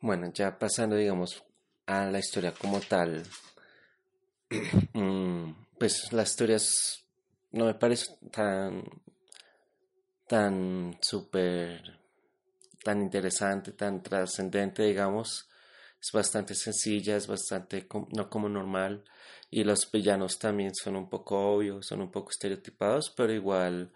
Bueno, 0.04 0.30
ya 0.34 0.58
pasando, 0.58 0.96
digamos, 0.96 1.42
a 1.87 2.04
la 2.04 2.18
historia 2.18 2.52
como 2.52 2.78
tal, 2.78 3.25
mm, 4.92 5.50
pues 5.78 6.12
la 6.12 6.25
historia 6.25 6.58
no 7.52 7.64
me 7.64 7.73
parece 7.73 8.14
tan, 8.30 8.84
tan 10.28 10.99
súper, 11.00 11.99
tan 12.84 13.00
interesante, 13.00 13.73
tan 13.73 14.02
trascendente, 14.02 14.82
digamos. 14.82 15.49
Es 15.99 16.12
bastante 16.12 16.54
sencilla, 16.54 17.16
es 17.16 17.26
bastante 17.26 17.88
no 18.14 18.28
como 18.28 18.50
normal. 18.50 19.04
Y 19.50 19.64
los 19.64 19.90
villanos 19.90 20.38
también 20.38 20.75
son 20.75 20.96
un 20.96 21.08
poco 21.08 21.54
obvios, 21.54 21.87
son 21.87 22.02
un 22.02 22.11
poco 22.11 22.28
estereotipados, 22.30 23.11
pero 23.16 23.32
igual, 23.32 23.90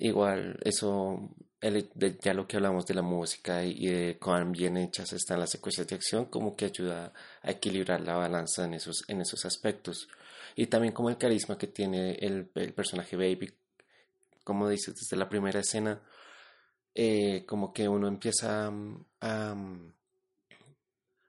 igual, 0.00 0.58
eso 0.64 1.30
el, 1.60 1.90
ya 2.20 2.32
lo 2.34 2.46
que 2.46 2.56
hablamos 2.56 2.86
de 2.86 2.94
la 2.94 3.02
música 3.02 3.64
y 3.64 3.86
de 3.86 4.18
cuán 4.18 4.52
bien 4.52 4.76
hechas 4.76 5.12
están 5.12 5.40
las 5.40 5.50
secuencias 5.50 5.86
de 5.86 5.94
acción, 5.96 6.26
como 6.26 6.56
que 6.56 6.66
ayuda 6.66 7.12
a 7.42 7.50
equilibrar 7.50 8.00
la 8.00 8.16
balanza 8.16 8.64
en 8.64 8.74
esos, 8.74 9.04
en 9.08 9.20
esos 9.20 9.44
aspectos. 9.44 10.08
Y 10.56 10.66
también 10.66 10.94
como 10.94 11.10
el 11.10 11.18
carisma 11.18 11.58
que 11.58 11.66
tiene 11.66 12.12
el, 12.14 12.46
personaje 12.46 13.16
Baby, 13.16 13.52
como 14.44 14.68
dices, 14.68 14.94
desde 14.94 15.16
la 15.16 15.28
primera 15.28 15.60
escena, 15.60 16.00
eh, 16.94 17.44
como 17.46 17.72
que 17.72 17.88
uno 17.88 18.08
empieza 18.08 18.72
a, 19.20 19.54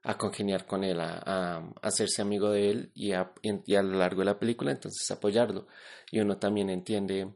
a, 0.03 0.17
congeniar 0.17 0.65
con 0.65 0.83
él, 0.83 0.99
a, 1.01 1.21
a, 1.25 1.71
hacerse 1.81 2.21
amigo 2.21 2.49
de 2.51 2.71
él 2.71 2.91
y 2.95 3.11
a, 3.11 3.31
y 3.43 3.75
a 3.75 3.83
lo 3.83 3.97
largo 3.97 4.21
de 4.21 4.25
la 4.25 4.39
película 4.39 4.71
entonces 4.71 5.09
apoyarlo. 5.11 5.67
Y 6.09 6.19
uno 6.19 6.37
también 6.37 6.69
entiende 6.69 7.27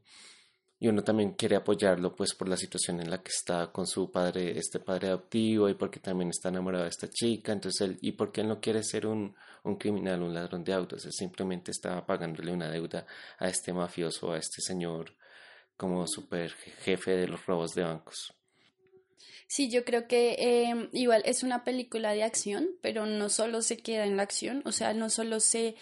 y 0.86 0.88
uno 0.88 1.04
también 1.04 1.32
quiere 1.32 1.56
apoyarlo 1.56 2.16
pues 2.16 2.36
por 2.36 2.48
la 2.48 2.56
situación 2.56 3.02
en 3.02 3.10
la 3.10 3.24
que 3.24 3.32
está 3.32 3.72
con 3.72 3.88
su 3.88 4.12
padre, 4.12 4.56
este 4.56 4.80
padre 4.80 5.08
adoptivo 5.08 5.68
y 5.68 5.74
porque 5.74 6.00
también 6.00 6.30
está 6.30 6.50
enamorado 6.50 6.84
de 6.84 6.92
esta 6.92 7.10
chica, 7.10 7.54
entonces 7.54 7.82
él, 7.82 7.98
y 8.02 8.12
porque 8.12 8.42
él 8.42 8.50
no 8.50 8.62
quiere 8.62 8.84
ser 8.84 9.08
un, 9.08 9.36
un 9.64 9.78
criminal, 9.78 10.22
un 10.22 10.36
ladrón 10.36 10.64
de 10.64 10.74
autos, 10.74 11.04
él 11.06 11.12
simplemente 11.12 11.72
está 11.72 12.06
pagándole 12.06 12.52
una 12.52 12.70
deuda 12.70 13.08
a 13.40 13.48
este 13.48 13.74
mafioso, 13.74 14.32
a 14.32 14.38
este 14.38 14.62
señor 14.62 15.16
como 15.76 16.06
super 16.06 16.52
jefe 16.52 17.18
de 17.18 17.30
los 17.30 17.44
robos 17.48 17.74
de 17.74 17.82
bancos. 17.82 18.36
Sí, 19.48 19.72
yo 19.72 19.86
creo 19.86 20.08
que 20.08 20.36
eh, 20.38 20.90
igual 20.92 21.24
es 21.26 21.42
una 21.42 21.64
película 21.64 22.14
de 22.14 22.22
acción, 22.22 22.70
pero 22.84 23.08
no 23.08 23.30
solo 23.30 23.64
se 23.64 23.78
queda 23.78 24.06
en 24.06 24.18
la 24.18 24.24
acción, 24.24 24.62
o 24.66 24.72
sea, 24.72 24.94
no 24.94 25.10
solo 25.10 25.40
se 25.40 25.78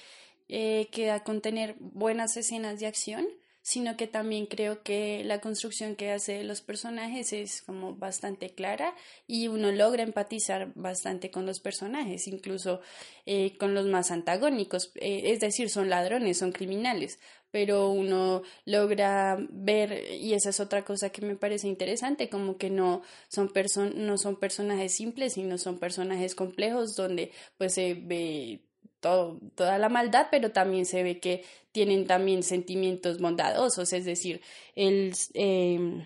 eh, 0.48 0.88
queda 0.94 1.26
con 1.26 1.42
tener 1.42 1.76
buenas 1.80 2.38
escenas 2.38 2.80
de 2.80 2.88
acción, 2.88 3.28
sino 3.64 3.96
que 3.96 4.08
también 4.08 4.46
creo 4.46 4.84
que 4.84 5.24
la 5.24 5.40
construcción 5.40 5.96
que 5.96 6.12
hace 6.12 6.34
de 6.34 6.44
los 6.44 6.62
personajes 6.62 7.32
es 7.32 7.62
como 7.62 7.96
bastante 7.96 8.50
clara 8.50 8.94
y 9.26 9.48
uno 9.48 9.72
logra 9.72 10.04
empatizar 10.04 10.74
bastante 10.76 11.32
con 11.32 11.46
los 11.46 11.62
personajes, 11.62 12.28
incluso 12.28 12.82
eh, 13.26 13.58
con 13.58 13.74
los 13.74 13.88
más 13.88 14.12
antagónicos, 14.12 14.92
eh, 14.96 15.32
es 15.32 15.40
decir, 15.40 15.70
son 15.70 15.90
ladrones, 15.90 16.38
son 16.38 16.52
criminales, 16.52 17.20
pero 17.52 17.90
uno 17.90 18.44
logra 18.66 19.38
ver, 19.50 20.12
y 20.12 20.34
esa 20.34 20.50
es 20.50 20.60
otra 20.60 20.84
cosa 20.84 21.12
que 21.12 21.22
me 21.22 21.38
parece 21.38 21.68
interesante, 21.68 22.28
como 22.28 22.58
que 22.58 22.70
no 22.70 23.02
son, 23.30 23.50
no 23.96 24.18
son 24.18 24.36
personajes 24.40 24.94
simples, 24.94 25.34
sino 25.34 25.58
son 25.58 25.80
personajes 25.80 26.36
complejos 26.36 26.96
donde 26.96 27.32
pues 27.58 27.76
se 27.76 27.94
ve 27.94 28.66
toda 29.04 29.78
la 29.78 29.90
maldad, 29.90 30.28
pero 30.32 30.52
también 30.52 30.86
se 30.86 31.04
ve 31.04 31.20
que 31.20 31.44
tienen 31.72 32.08
también 32.08 32.44
sentimientos 32.44 33.20
bondadosos, 33.20 33.94
es 33.94 34.06
decir, 34.06 34.42
el, 34.76 35.14
em, 35.34 36.06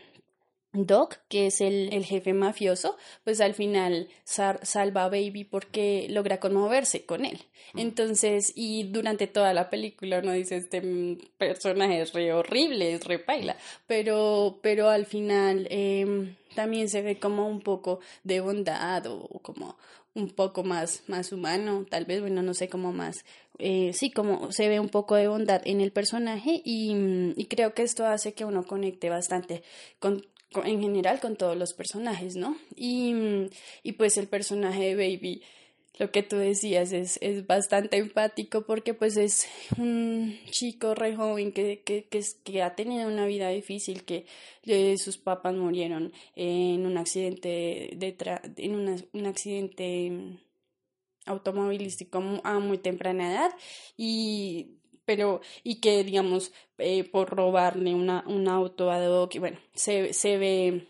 Doc, 0.73 1.17
que 1.29 1.47
es 1.47 1.61
el, 1.61 1.91
el, 1.93 2.05
jefe 2.05 2.33
mafioso, 2.33 2.97
pues 3.23 3.41
al 3.41 3.53
final 3.53 4.09
salva 4.25 5.05
a 5.05 5.09
Baby 5.09 5.43
porque 5.43 6.07
logra 6.09 6.39
conmoverse 6.39 7.05
con 7.05 7.25
él. 7.25 7.39
Mm. 7.73 7.79
Entonces, 7.79 8.51
y 8.55 8.83
durante 8.83 9.27
toda 9.27 9.53
la 9.53 9.69
película 9.69 10.19
uno 10.19 10.33
dice, 10.33 10.57
este 10.57 10.81
personaje 11.37 12.01
es 12.01 12.13
re 12.13 12.33
horrible, 12.33 12.93
es 12.93 13.03
re 13.05 13.17
paila, 13.17 13.55
pero, 13.87 14.59
pero 14.61 14.89
al 14.89 15.05
final 15.05 15.67
eh, 15.71 16.35
también 16.57 16.89
se 16.89 17.01
ve 17.01 17.19
como 17.19 17.47
un 17.47 17.61
poco 17.61 17.99
de 18.23 18.39
bondad 18.39 19.05
o, 19.07 19.27
como 19.41 19.77
un 20.17 20.29
poco 20.29 20.63
más, 20.63 21.03
más 21.07 21.31
humano, 21.31 21.85
tal 21.89 22.05
vez, 22.05 22.21
bueno, 22.21 22.41
no 22.41 22.53
sé, 22.53 22.67
cómo 22.67 22.91
más, 22.91 23.23
eh, 23.59 23.91
sí, 23.93 24.11
como 24.11 24.51
se 24.51 24.67
ve 24.67 24.79
un 24.79 24.89
poco 24.89 25.15
de 25.15 25.27
bondad 25.27 25.61
en 25.65 25.79
el 25.79 25.91
personaje 25.91 26.61
y, 26.65 27.45
creo 27.49 27.73
que 27.73 27.83
esto 27.83 28.05
hace 28.05 28.33
que 28.33 28.43
uno 28.43 28.63
conecte 28.63 29.09
bastante 29.09 29.63
con 29.99 30.25
en 30.63 30.81
general 30.81 31.19
con 31.19 31.35
todos 31.35 31.57
los 31.57 31.73
personajes, 31.73 32.35
¿no? 32.35 32.57
Y, 32.75 33.13
y 33.83 33.91
pues 33.93 34.17
el 34.17 34.27
personaje 34.27 34.81
de 34.81 34.95
Baby, 34.95 35.43
lo 35.97 36.11
que 36.11 36.23
tú 36.23 36.37
decías, 36.37 36.91
es, 36.91 37.17
es 37.21 37.45
bastante 37.47 37.97
empático 37.97 38.65
porque 38.65 38.93
pues 38.93 39.17
es 39.17 39.47
un 39.77 40.37
chico 40.49 40.95
re 40.95 41.15
joven 41.15 41.51
que, 41.51 41.81
que, 41.83 42.05
que, 42.05 42.23
que 42.43 42.61
ha 42.61 42.75
tenido 42.75 43.07
una 43.07 43.25
vida 43.25 43.49
difícil, 43.49 44.03
que 44.03 44.25
sus 44.97 45.17
papás 45.17 45.55
murieron 45.55 46.13
en 46.35 46.85
un 46.85 46.97
accidente, 46.97 47.91
de 47.95 48.15
en 48.57 48.99
un 49.13 49.25
accidente 49.25 50.39
automovilístico 51.25 52.23
a 52.43 52.59
muy 52.59 52.77
temprana 52.77 53.31
edad 53.31 53.51
y 53.97 54.77
pero 55.05 55.41
y 55.63 55.79
que 55.79 56.03
digamos 56.03 56.51
eh, 56.77 57.03
por 57.05 57.29
robarle 57.29 57.95
una, 57.95 58.23
un 58.27 58.47
auto 58.47 58.91
a 58.91 58.99
Doc, 58.99 59.37
bueno, 59.39 59.57
se, 59.73 60.13
se 60.13 60.37
ve 60.37 60.87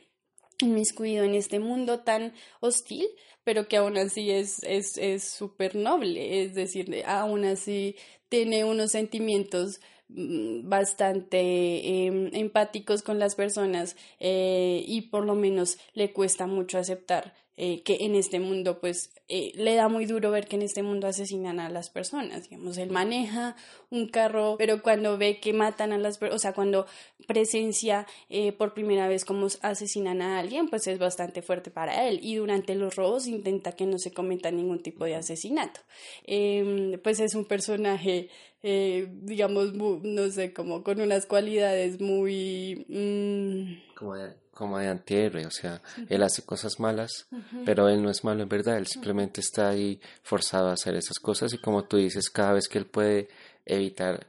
inmiscuido 0.62 1.24
en 1.24 1.36
este 1.36 1.60
mundo 1.60 2.00
tan 2.00 2.34
hostil, 2.60 3.08
pero 3.44 3.68
que 3.68 3.78
aún 3.78 3.98
así 3.98 4.32
es 4.32 4.64
es 4.64 4.98
es 4.98 5.24
súper 5.24 5.76
noble, 5.76 6.44
es 6.44 6.56
decir, 6.56 7.04
aún 7.06 7.46
así 7.46 7.96
tiene 8.30 8.66
unos 8.66 8.92
sentimientos 8.92 9.80
mm, 10.10 10.68
bastante 10.68 11.38
eh, 11.40 12.30
empáticos 12.34 13.04
con 13.04 13.20
las 13.20 13.36
personas 13.36 13.96
eh, 14.20 14.84
y 14.88 15.02
por 15.04 15.26
lo 15.26 15.36
menos 15.36 15.78
le 15.94 16.12
cuesta 16.14 16.48
mucho 16.48 16.78
aceptar 16.78 17.34
eh, 17.60 17.82
que 17.82 17.98
en 18.02 18.14
este 18.14 18.40
mundo 18.40 18.80
pues 18.80 19.10
eh, 19.28 19.52
le 19.56 19.74
da 19.74 19.88
muy 19.88 20.06
duro 20.06 20.30
ver 20.30 20.48
que 20.48 20.58
en 20.58 20.62
este 20.62 20.84
mundo 20.84 21.08
asesinan 21.08 21.60
a 21.60 21.70
las 21.70 21.90
personas, 21.90 22.44
digamos, 22.44 22.78
él 22.78 22.92
maneja 22.92 23.56
un 23.90 24.08
carro, 24.10 24.58
pero 24.60 24.84
cuando 24.84 25.18
ve 25.18 25.40
que 25.40 25.54
matan 25.54 25.92
a 25.92 25.98
las 25.98 26.20
personas, 26.20 26.36
o 26.36 26.40
sea, 26.40 26.54
cuando 26.54 26.86
presencia 27.26 28.06
eh, 28.30 28.52
por 28.52 28.76
primera 28.76 29.08
vez 29.08 29.26
cómo 29.26 29.48
asesinan 29.64 30.22
a 30.22 30.38
alguien, 30.38 30.70
pues 30.70 30.86
es 30.86 31.00
bastante 31.00 31.42
fuerte 31.42 31.72
para 31.72 32.08
él 32.08 32.20
y 32.22 32.36
durante 32.36 32.76
los 32.76 32.96
robos 32.96 33.26
intenta 33.26 33.72
que 33.72 33.88
no 33.88 33.98
se 33.98 34.14
cometa 34.14 34.52
ningún 34.52 34.84
tipo 34.84 35.06
de 35.06 35.16
asesinato. 35.16 35.80
Em, 36.26 37.00
pues 37.02 37.20
es 37.20 37.34
un 37.34 37.46
personaje, 37.46 38.30
digamos, 38.62 39.74
no 39.74 40.30
sé, 40.30 40.54
como 40.54 40.84
con 40.84 41.02
unas 41.02 41.26
cualidades 41.26 42.00
muy... 42.00 42.86
Mm, 42.88 43.96
como 43.96 44.16
como 44.58 44.80
de 44.80 44.88
antihéroe, 44.88 45.46
o 45.46 45.52
sea, 45.52 45.84
él 46.10 46.24
hace 46.24 46.44
cosas 46.44 46.80
malas, 46.80 47.28
pero 47.64 47.90
él 47.90 48.02
no 48.02 48.10
es 48.10 48.24
malo 48.24 48.42
en 48.42 48.50
verdad, 48.50 48.78
él 48.78 48.88
simplemente 48.88 49.40
está 49.40 49.70
ahí 49.70 50.02
forzado 50.24 50.70
a 50.70 50.74
hacer 50.74 50.96
esas 50.96 51.20
cosas 51.20 51.54
y 51.54 51.60
como 51.60 51.86
tú 51.86 51.98
dices, 51.98 52.32
cada 52.32 52.54
vez 52.54 52.68
que 52.68 52.80
él 52.80 52.88
puede 52.88 53.30
evitar 53.66 54.28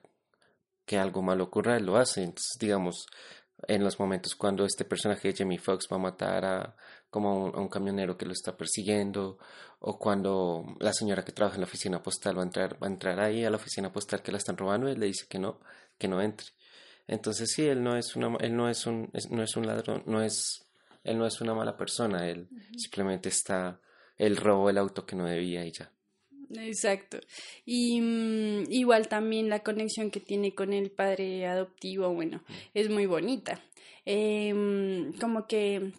que 0.84 0.98
algo 0.98 1.22
malo 1.22 1.44
ocurra, 1.44 1.78
él 1.78 1.86
lo 1.86 1.96
hace. 1.96 2.22
Entonces, 2.22 2.58
digamos, 2.60 3.06
en 3.66 3.82
los 3.82 3.98
momentos 3.98 4.34
cuando 4.34 4.66
este 4.66 4.84
personaje 4.84 5.28
de 5.28 5.34
Jamie 5.38 5.58
Foxx 5.58 5.88
va 5.90 5.96
a 5.96 6.00
matar 6.00 6.44
a 6.44 6.76
como 7.08 7.46
un, 7.46 7.54
a 7.56 7.60
un 7.60 7.68
camionero 7.68 8.18
que 8.18 8.26
lo 8.26 8.32
está 8.32 8.54
persiguiendo 8.54 9.38
o 9.80 9.98
cuando 9.98 10.76
la 10.78 10.92
señora 10.92 11.24
que 11.24 11.32
trabaja 11.32 11.56
en 11.56 11.62
la 11.62 11.66
oficina 11.66 12.02
postal 12.02 12.36
va 12.36 12.42
a 12.42 12.44
entrar 12.44 12.82
va 12.82 12.86
a 12.86 12.90
entrar 12.90 13.18
ahí 13.18 13.44
a 13.44 13.50
la 13.50 13.56
oficina 13.56 13.90
postal 13.90 14.22
que 14.22 14.30
la 14.30 14.38
están 14.38 14.58
robando 14.58 14.88
y 14.88 14.92
él 14.92 15.00
le 15.00 15.06
dice 15.06 15.26
que 15.26 15.38
no 15.38 15.58
que 15.98 16.06
no 16.06 16.20
entre 16.20 16.48
entonces 17.08 17.50
sí, 17.50 17.64
él 17.64 17.82
no 17.82 17.96
es 17.96 18.14
una, 18.14 18.36
él 18.40 18.54
no 18.54 18.68
es 18.68 18.86
un, 18.86 19.10
no 19.30 19.42
es 19.42 19.56
un 19.56 19.66
ladrón, 19.66 20.02
no 20.06 20.22
es, 20.22 20.64
él 21.02 21.18
no 21.18 21.26
es 21.26 21.40
una 21.40 21.54
mala 21.54 21.76
persona, 21.76 22.28
él 22.28 22.48
simplemente 22.76 23.30
está, 23.30 23.80
él 24.18 24.36
robó 24.36 24.68
el 24.68 24.78
auto 24.78 25.06
que 25.06 25.16
no 25.16 25.26
debía 25.26 25.64
y 25.64 25.72
ya. 25.72 25.90
Exacto. 26.50 27.18
Y 27.64 28.00
mm, 28.00 28.70
igual 28.70 29.08
también 29.08 29.48
la 29.48 29.62
conexión 29.62 30.10
que 30.10 30.20
tiene 30.20 30.54
con 30.54 30.72
el 30.72 30.90
padre 30.90 31.46
adoptivo, 31.46 32.12
bueno, 32.12 32.42
es 32.74 32.90
muy 32.90 33.06
bonita. 33.06 33.60
Eh, 34.04 35.12
como 35.20 35.46
que 35.46 35.92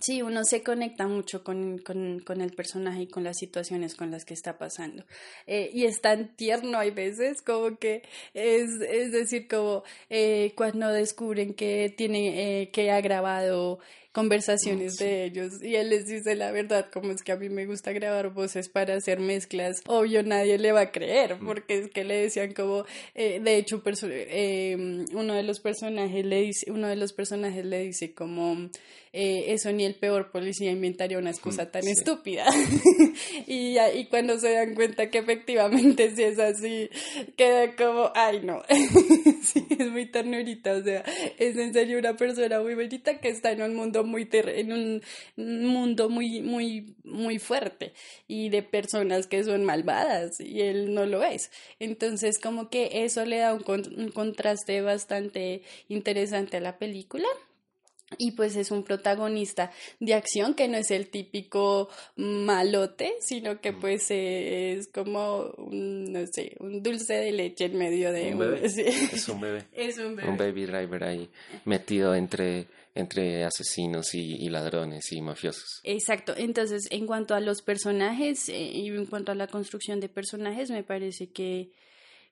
Sí, 0.00 0.22
uno 0.22 0.44
se 0.44 0.62
conecta 0.62 1.08
mucho 1.08 1.42
con, 1.42 1.78
con, 1.78 2.40
el 2.40 2.52
personaje 2.52 3.02
y 3.02 3.06
con 3.08 3.24
las 3.24 3.36
situaciones 3.38 3.96
con 3.96 4.10
las 4.12 4.24
que 4.24 4.34
está 4.34 4.56
pasando. 4.56 5.04
Eh, 5.46 5.70
y 5.72 5.86
es 5.86 6.00
tan 6.00 6.36
tierno 6.36 6.78
hay 6.78 6.90
veces, 6.92 7.42
como 7.42 7.76
que 7.78 8.02
es, 8.32 8.70
es 8.80 9.10
decir, 9.12 9.48
como 9.48 9.82
eh, 10.08 10.52
cuando 10.56 10.88
descubren 10.92 11.54
que 11.54 11.92
tiene, 11.96 12.62
eh, 12.62 12.70
que 12.70 12.92
ha 12.92 13.00
grabado 13.00 13.80
conversaciones 14.18 14.96
de 14.96 15.26
ellos 15.26 15.62
y 15.62 15.76
él 15.76 15.90
les 15.90 16.08
dice 16.08 16.34
la 16.34 16.50
verdad, 16.50 16.88
como 16.92 17.12
es 17.12 17.22
que 17.22 17.30
a 17.30 17.36
mí 17.36 17.48
me 17.48 17.66
gusta 17.66 17.92
grabar 17.92 18.34
voces 18.34 18.68
para 18.68 18.96
hacer 18.96 19.20
mezclas, 19.20 19.80
obvio 19.86 20.24
nadie 20.24 20.58
le 20.58 20.72
va 20.72 20.80
a 20.80 20.90
creer 20.90 21.36
porque 21.38 21.78
es 21.78 21.90
que 21.92 22.02
le 22.02 22.22
decían 22.22 22.52
como, 22.52 22.84
eh, 23.14 23.38
de 23.38 23.56
hecho 23.56 23.80
eh, 24.10 25.04
uno 25.12 25.34
de 25.34 25.44
los 25.44 25.60
personajes 25.60 26.24
le 26.24 26.42
dice, 26.42 26.68
uno 26.72 26.88
de 26.88 26.96
los 26.96 27.12
personajes 27.12 27.64
le 27.64 27.78
dice 27.78 28.12
como 28.12 28.68
eh, 29.12 29.52
eso 29.52 29.72
ni 29.72 29.84
el 29.84 29.94
peor 29.94 30.30
policía 30.30 30.70
inventaría 30.70 31.18
una 31.18 31.30
excusa 31.30 31.70
tan 31.70 31.86
estúpida 31.86 32.44
y, 33.46 33.78
y 33.78 34.06
cuando 34.06 34.38
se 34.38 34.52
dan 34.52 34.74
cuenta 34.74 35.10
que 35.10 35.18
efectivamente 35.18 36.14
si 36.14 36.24
es 36.24 36.38
así 36.38 36.90
queda 37.36 37.74
como, 37.76 38.10
ay 38.14 38.40
no, 38.42 38.62
sí, 39.42 39.64
es 39.78 39.90
muy 39.90 40.06
ternurita, 40.06 40.72
o 40.72 40.82
sea, 40.82 41.04
es 41.38 41.56
en 41.56 41.72
serio 41.72 41.98
una 41.98 42.16
persona 42.16 42.60
muy 42.60 42.74
bonita 42.74 43.18
que 43.18 43.28
está 43.28 43.52
en 43.52 43.62
un 43.62 43.76
mundo 43.76 44.04
muy 44.08 44.28
en 44.32 44.72
un 44.72 45.02
mundo 45.36 46.08
muy 46.08 46.42
muy 46.42 46.96
muy 47.04 47.38
fuerte 47.38 47.92
y 48.26 48.48
de 48.48 48.62
personas 48.62 49.26
que 49.26 49.44
son 49.44 49.64
malvadas 49.64 50.40
y 50.40 50.62
él 50.62 50.94
no 50.94 51.06
lo 51.06 51.22
es. 51.22 51.50
Entonces 51.78 52.38
como 52.38 52.70
que 52.70 53.04
eso 53.04 53.24
le 53.24 53.38
da 53.38 53.54
un, 53.54 53.64
un 53.96 54.10
contraste 54.10 54.80
bastante 54.80 55.62
interesante 55.88 56.56
a 56.56 56.60
la 56.60 56.78
película 56.78 57.28
y 58.16 58.32
pues 58.32 58.56
es 58.56 58.70
un 58.70 58.84
protagonista 58.84 59.70
de 60.00 60.14
acción 60.14 60.54
que 60.54 60.68
no 60.68 60.78
es 60.78 60.90
el 60.90 61.08
típico 61.08 61.88
malote, 62.16 63.14
sino 63.20 63.60
que 63.60 63.72
mm. 63.72 63.80
pues 63.80 64.06
es 64.10 64.88
como 64.88 65.52
un, 65.58 66.12
no 66.12 66.26
sé, 66.26 66.56
un 66.60 66.82
dulce 66.82 67.14
de 67.14 67.32
leche 67.32 67.66
en 67.66 67.76
medio 67.76 68.12
de 68.12 68.32
un 68.32 68.38
bebé. 68.38 68.58
Es 69.18 69.28
un 69.28 69.40
bebé. 69.40 69.64
es 69.72 69.98
un 69.98 70.16
bebé. 70.16 70.28
Un 70.28 70.36
baby 70.36 70.66
driver 70.66 71.04
ahí 71.04 71.28
metido 71.64 72.14
entre 72.14 72.66
entre 72.94 73.44
asesinos 73.44 74.12
y, 74.14 74.48
ladrones 74.48 75.12
y 75.12 75.20
mafiosos. 75.22 75.80
Exacto. 75.84 76.34
Entonces, 76.36 76.88
en 76.90 77.06
cuanto 77.06 77.36
a 77.36 77.40
los 77.40 77.62
personajes 77.62 78.48
eh, 78.48 78.58
y 78.58 78.88
en 78.88 79.06
cuanto 79.06 79.30
a 79.30 79.36
la 79.36 79.46
construcción 79.46 80.00
de 80.00 80.08
personajes, 80.08 80.70
me 80.70 80.82
parece 80.82 81.30
que 81.30 81.70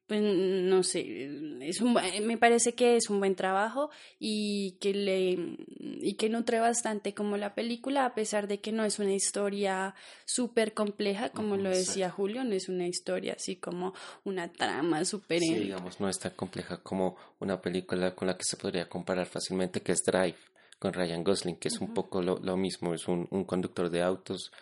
pues 0.07 0.23
no 0.23 0.83
sé, 0.85 1.29
es 1.63 1.81
un, 1.81 1.95
me 1.95 2.39
parece 2.39 2.75
que 2.75 2.97
es 2.97 3.11
un 3.11 3.19
buen 3.19 3.35
trabajo 3.35 3.91
y 4.21 4.77
que 4.81 4.95
le 4.95 5.57
y 6.01 6.15
que 6.15 6.29
nutre 6.29 6.61
bastante 6.61 7.13
como 7.13 7.37
la 7.37 7.55
película 7.55 8.07
a 8.07 8.15
pesar 8.15 8.47
de 8.47 8.61
que 8.61 8.71
no 8.71 8.85
es 8.85 9.01
una 9.01 9.15
historia 9.15 9.95
súper 10.25 10.75
compleja 10.75 11.31
como 11.31 11.57
lo 11.57 11.71
decía 11.71 12.09
Julio, 12.11 12.45
no 12.45 12.55
es 12.55 12.69
una 12.69 12.87
historia 12.87 13.35
así 13.37 13.57
como 13.57 13.95
una 14.25 14.53
trama 14.53 15.05
súper 15.05 15.41
sí, 15.41 15.55
digamos 15.55 15.99
no 15.99 16.09
es 16.09 16.19
tan 16.19 16.33
compleja 16.33 16.77
como 16.79 17.17
una 17.41 17.61
película 17.61 18.15
con 18.15 18.29
la 18.29 18.37
que 18.37 18.45
se 18.45 18.57
podría 18.57 18.89
comparar 18.89 19.27
fácilmente 19.27 19.81
que 19.81 19.93
es 19.93 20.03
Drive 20.07 20.39
con 20.79 20.93
Ryan 20.93 21.25
Gosling 21.25 21.57
que 21.57 21.69
es 21.69 21.81
un 21.81 21.93
poco 21.95 22.23
lo, 22.23 22.39
lo 22.39 22.57
mismo 22.57 22.95
es 22.95 23.09
un, 23.09 23.27
un 23.31 23.45
conductor 23.45 23.91
de 23.91 24.03
autos 24.03 24.53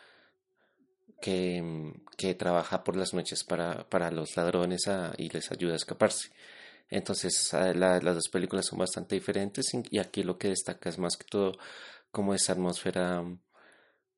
que, 1.25 1.95
que 2.19 2.35
trabaja 2.35 2.85
por 2.85 2.97
las 2.97 3.15
noches 3.15 3.45
para, 3.45 3.89
para 3.89 4.11
los 4.11 4.37
ladrones 4.37 4.83
y 5.17 5.31
les 5.31 5.51
ayuda 5.51 5.73
a 5.73 5.77
escaparse. 5.77 6.29
Entonces 6.91 7.51
las 7.55 8.03
dos 8.03 8.29
películas 8.31 8.67
son 8.67 8.79
bastante 8.79 9.15
diferentes 9.15 9.73
y 9.91 9.99
aquí 9.99 10.23
lo 10.23 10.37
que 10.37 10.49
destaca 10.49 10.91
es 10.91 10.99
más 10.99 11.17
que 11.17 11.25
todo 11.25 11.53
como 12.11 12.35
esa 12.35 12.53
atmósfera 12.53 13.25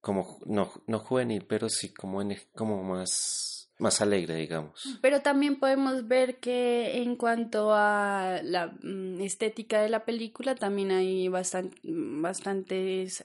como 0.01 0.41
no, 0.47 0.73
no 0.89 0.99
juvenil, 0.99 1.47
pero 1.47 1.69
sí 1.69 1.95
como, 1.95 2.21
como 2.57 2.83
más 2.83 3.56
más 3.79 4.01
alegre, 4.01 4.37
digamos. 4.37 4.99
Pero 5.03 5.21
también 5.21 5.59
podemos 5.59 6.09
ver 6.09 6.39
que 6.39 7.03
en 7.03 7.17
cuanto 7.17 7.75
a 7.75 8.41
la 8.43 8.69
mm, 8.83 9.21
estética 9.21 9.83
de 9.83 9.91
la 9.91 10.05
película 10.05 10.55
también 10.55 10.91
hay 10.93 11.29
bastante, 11.29 11.77
bastantes 11.83 13.25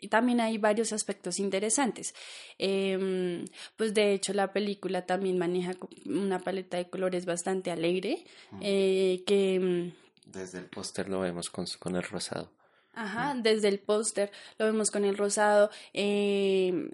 y 0.00 0.08
también 0.08 0.40
hay 0.40 0.58
varios 0.58 0.92
aspectos 0.92 1.38
interesantes. 1.38 2.14
Em, 2.58 3.44
pues 3.76 3.92
de 3.92 4.14
hecho 4.14 4.32
la 4.32 4.52
película 4.52 5.04
también 5.04 5.38
maneja 5.38 5.72
una 6.06 6.38
paleta 6.38 6.78
de 6.78 6.88
colores 6.88 7.26
bastante 7.26 7.70
alegre, 7.70 8.24
eh, 8.60 9.22
que... 9.26 9.60
Mm, 9.60 10.30
Desde 10.30 10.58
el 10.58 10.66
póster 10.66 11.08
lo 11.08 11.20
vemos 11.20 11.50
con, 11.50 11.66
con 11.78 11.96
el 11.96 12.02
rosado. 12.02 12.50
Ajá, 12.94 13.34
desde 13.34 13.68
el 13.68 13.78
póster 13.78 14.30
lo 14.58 14.66
vemos 14.66 14.90
con 14.90 15.06
el 15.06 15.16
rosado. 15.16 15.70
Eh, 15.94 16.90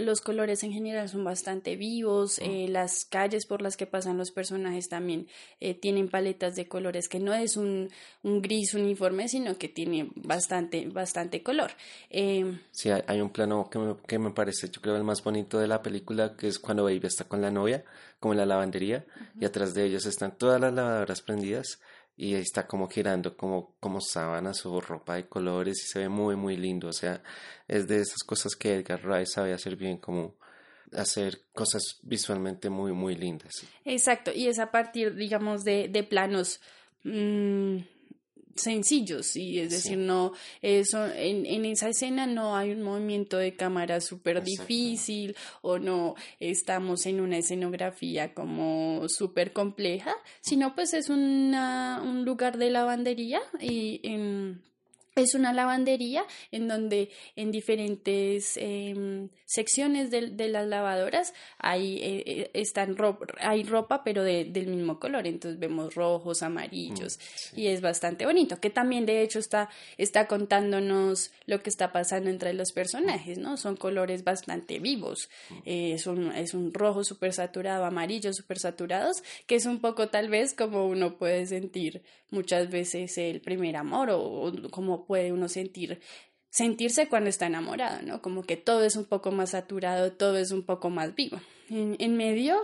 los 0.00 0.20
colores 0.22 0.62
en 0.62 0.72
general 0.72 1.10
son 1.10 1.24
bastante 1.24 1.76
vivos. 1.76 2.38
Eh, 2.38 2.68
las 2.68 3.04
calles 3.04 3.44
por 3.44 3.60
las 3.60 3.76
que 3.76 3.86
pasan 3.86 4.16
los 4.16 4.30
personajes 4.30 4.88
también 4.88 5.28
eh, 5.60 5.74
tienen 5.74 6.08
paletas 6.08 6.54
de 6.54 6.68
colores 6.68 7.08
que 7.08 7.20
no 7.20 7.34
es 7.34 7.58
un, 7.58 7.90
un, 8.22 8.40
gris 8.40 8.72
uniforme, 8.72 9.28
sino 9.28 9.58
que 9.58 9.68
tiene 9.68 10.10
bastante, 10.14 10.88
bastante 10.88 11.42
color. 11.42 11.72
sí, 12.70 12.90
hay, 12.90 13.20
un 13.20 13.30
plano 13.30 13.68
que 13.70 13.78
me, 13.78 13.96
que 14.06 14.18
me, 14.18 14.30
parece, 14.30 14.70
yo 14.70 14.80
creo, 14.80 14.96
el 14.96 15.04
más 15.04 15.22
bonito 15.22 15.58
de 15.58 15.68
la 15.68 15.82
película, 15.82 16.34
que 16.34 16.48
es 16.48 16.58
cuando 16.58 16.84
Baby 16.84 17.08
está 17.08 17.24
con 17.24 17.42
la 17.42 17.50
novia, 17.50 17.84
como 18.20 18.32
en 18.32 18.38
la 18.38 18.46
lavandería, 18.46 19.04
y 19.38 19.44
atrás 19.44 19.74
de 19.74 19.84
ellos 19.84 20.06
están 20.06 20.38
todas 20.38 20.60
las 20.60 20.72
lavadoras 20.72 21.20
prendidas 21.20 21.78
y 22.22 22.36
está 22.36 22.68
como 22.68 22.88
girando 22.88 23.36
como, 23.36 23.74
como 23.80 24.00
sábana 24.00 24.54
su 24.54 24.80
ropa 24.80 25.16
de 25.16 25.26
colores 25.26 25.82
y 25.82 25.88
se 25.88 25.98
ve 25.98 26.08
muy 26.08 26.36
muy 26.36 26.56
lindo, 26.56 26.86
o 26.86 26.92
sea, 26.92 27.20
es 27.66 27.88
de 27.88 27.96
esas 27.96 28.22
cosas 28.22 28.54
que 28.54 28.74
Edgar 28.76 29.04
Wright 29.04 29.26
sabe 29.26 29.52
hacer 29.52 29.74
bien 29.74 29.96
como 29.96 30.36
hacer 30.96 31.40
cosas 31.52 31.98
visualmente 32.02 32.70
muy 32.70 32.92
muy 32.92 33.16
lindas. 33.16 33.66
Exacto, 33.84 34.30
y 34.32 34.46
es 34.46 34.60
a 34.60 34.70
partir 34.70 35.16
digamos 35.16 35.64
de, 35.64 35.88
de 35.88 36.04
planos 36.04 36.60
mmm, 37.02 37.78
sencillos 38.56 39.36
y 39.36 39.58
es 39.60 39.70
decir 39.70 39.98
no 39.98 40.32
eso 40.60 41.06
en, 41.06 41.46
en 41.46 41.64
esa 41.64 41.88
escena 41.88 42.26
no 42.26 42.56
hay 42.56 42.70
un 42.70 42.82
movimiento 42.82 43.36
de 43.38 43.54
cámara 43.54 44.00
súper 44.00 44.42
difícil 44.42 45.36
o 45.62 45.78
no 45.78 46.14
estamos 46.40 47.06
en 47.06 47.20
una 47.20 47.38
escenografía 47.38 48.34
como 48.34 49.08
súper 49.08 49.52
compleja 49.52 50.14
sino 50.40 50.74
pues 50.74 50.94
es 50.94 51.08
una, 51.08 52.00
un 52.02 52.24
lugar 52.24 52.58
de 52.58 52.70
lavandería 52.70 53.40
y 53.60 54.00
en 54.04 54.62
es 55.14 55.34
una 55.34 55.52
lavandería 55.52 56.24
en 56.50 56.68
donde 56.68 57.10
en 57.36 57.50
diferentes 57.50 58.56
em, 58.56 59.28
secciones 59.44 60.10
de, 60.10 60.28
de, 60.28 60.48
las 60.48 60.66
lavadoras 60.66 61.34
hay, 61.58 61.96
eh, 61.96 62.24
eh, 62.26 62.50
están 62.54 62.96
hay 63.40 63.64
ropa 63.64 64.02
pero 64.04 64.22
de, 64.22 64.44
del 64.44 64.68
mismo 64.68 64.98
color. 64.98 65.26
Entonces 65.26 65.60
vemos 65.60 65.94
rojos, 65.94 66.42
amarillos 66.42 67.18
mm, 67.52 67.58
y 67.60 67.66
es 67.66 67.80
bastante 67.80 68.24
bonito. 68.24 68.58
Que 68.58 68.70
también 68.70 69.04
de 69.04 69.22
hecho 69.22 69.38
está, 69.38 69.68
está 69.98 70.26
contándonos 70.26 71.32
lo 71.46 71.62
que 71.62 71.70
está 71.70 71.92
pasando 71.92 72.30
entre 72.30 72.54
los 72.54 72.72
personajes, 72.72 73.38
¿no? 73.38 73.56
Son 73.56 73.76
colores 73.76 74.24
bastante 74.24 74.78
vivos. 74.78 75.28
Mm. 75.50 75.54
Eh, 75.66 75.92
es, 75.92 76.06
un, 76.06 76.32
es 76.32 76.54
un 76.54 76.72
rojo 76.72 77.04
súper 77.04 77.34
saturado, 77.34 77.84
amarillo 77.84 78.32
súper 78.32 78.58
saturados, 78.58 79.22
que 79.46 79.56
es 79.56 79.66
un 79.66 79.80
poco 79.80 80.08
tal 80.08 80.28
vez 80.28 80.54
como 80.54 80.86
uno 80.86 81.18
puede 81.18 81.46
sentir 81.46 82.02
muchas 82.30 82.70
veces 82.70 83.18
el 83.18 83.40
primer 83.40 83.76
amor 83.76 84.08
o 84.10 84.52
como 84.70 85.01
puede 85.06 85.32
uno 85.32 85.48
sentir 85.48 86.00
sentirse 86.52 87.08
cuando 87.08 87.30
está 87.30 87.46
enamorado, 87.46 88.02
¿no? 88.02 88.20
Como 88.20 88.42
que 88.42 88.58
todo 88.58 88.84
es 88.84 88.96
un 88.96 89.06
poco 89.06 89.32
más 89.32 89.50
saturado, 89.50 90.12
todo 90.12 90.36
es 90.36 90.52
un 90.52 90.64
poco 90.64 90.90
más 90.90 91.14
vivo. 91.14 91.40
En, 91.70 92.16
medio 92.18 92.58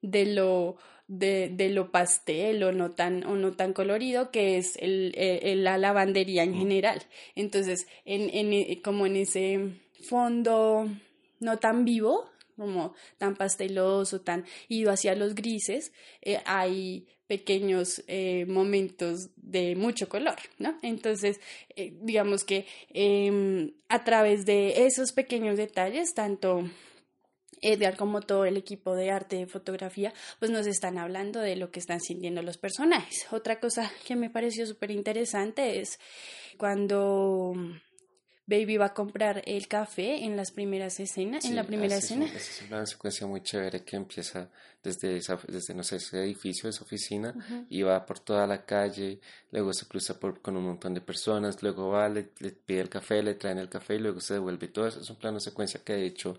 de 0.00 0.24
lo, 0.24 0.78
de, 1.06 1.50
de, 1.50 1.68
lo 1.68 1.90
pastel 1.90 2.62
o 2.62 2.72
no 2.72 2.92
tan, 2.92 3.22
o 3.24 3.36
no 3.36 3.52
tan 3.52 3.74
colorido 3.74 4.30
que 4.30 4.56
es 4.56 4.78
el, 4.80 5.12
la 5.62 5.76
lavandería 5.76 6.42
en 6.42 6.54
general. 6.54 7.02
Entonces, 7.34 7.86
en, 8.06 8.30
en, 8.32 8.80
como 8.80 9.04
en 9.04 9.16
ese 9.16 9.74
fondo 10.08 10.88
no 11.40 11.58
tan 11.58 11.84
vivo, 11.84 12.30
como 12.56 12.94
tan 13.18 13.36
pasteloso, 13.36 14.22
tan 14.22 14.46
ido 14.68 14.90
hacia 14.90 15.14
los 15.14 15.34
grises, 15.34 15.92
eh, 16.22 16.40
hay 16.46 17.06
pequeños 17.26 18.02
eh, 18.06 18.44
momentos 18.46 19.30
de 19.36 19.76
mucho 19.76 20.08
color, 20.08 20.36
¿no? 20.58 20.78
Entonces, 20.82 21.40
eh, 21.76 21.94
digamos 22.02 22.44
que 22.44 22.66
em, 22.90 23.72
a 23.88 24.04
través 24.04 24.44
de 24.44 24.86
esos 24.86 25.12
pequeños 25.12 25.56
detalles, 25.56 26.12
tanto 26.14 26.64
Edgar 27.62 27.96
como 27.96 28.20
todo 28.20 28.44
el 28.44 28.56
equipo 28.56 28.94
de 28.94 29.10
arte 29.10 29.36
de 29.36 29.46
fotografía, 29.46 30.12
pues 30.38 30.50
nos 30.50 30.66
están 30.66 30.98
hablando 30.98 31.40
de 31.40 31.56
lo 31.56 31.70
que 31.70 31.80
están 31.80 32.00
sintiendo 32.00 32.42
los 32.42 32.58
personajes. 32.58 33.26
Otra 33.30 33.58
cosa 33.58 33.90
que 34.06 34.16
me 34.16 34.28
pareció 34.28 34.66
súper 34.66 34.90
interesante 34.90 35.80
es 35.80 35.98
cuando 36.58 37.54
Baby 38.46 38.76
va 38.76 38.86
a 38.86 38.94
comprar 38.94 39.42
el 39.46 39.68
café 39.68 40.24
en 40.24 40.36
las 40.36 40.50
primeras 40.50 41.00
escenas, 41.00 41.46
en 41.46 41.56
la 41.56 41.64
primera 41.64 41.96
escena. 41.96 42.26
Es, 42.26 42.62
una 42.68 42.84
secuencia 42.84 43.26
muy 43.26 43.42
chévere 43.42 43.82
que 43.84 43.96
empieza 43.96 44.50
desde, 44.82 45.16
esa, 45.16 45.38
desde 45.48 45.74
no 45.74 45.82
sé, 45.82 45.96
ese 45.96 46.22
edificio, 46.22 46.68
esa 46.68 46.84
oficina, 46.84 47.34
y 47.70 47.80
va 47.80 48.04
por 48.04 48.18
toda 48.18 48.46
la 48.46 48.66
calle, 48.66 49.18
luego 49.50 49.72
se 49.72 49.86
cruza 49.86 50.20
por, 50.20 50.42
con 50.42 50.58
un 50.58 50.64
montón 50.64 50.92
de 50.92 51.00
personas, 51.00 51.62
luego 51.62 51.88
va, 51.88 52.06
le, 52.10 52.32
le, 52.40 52.50
pide 52.50 52.80
el 52.80 52.90
café, 52.90 53.22
le 53.22 53.34
traen 53.34 53.58
el 53.58 53.70
café 53.70 53.94
y 53.94 54.00
luego 54.00 54.20
se 54.20 54.34
devuelve. 54.34 54.68
Todo 54.68 54.88
eso 54.88 55.00
es 55.00 55.08
un 55.08 55.16
plano 55.16 55.40
secuencia 55.40 55.80
que 55.82 55.94
de 55.94 56.06
hecho 56.06 56.38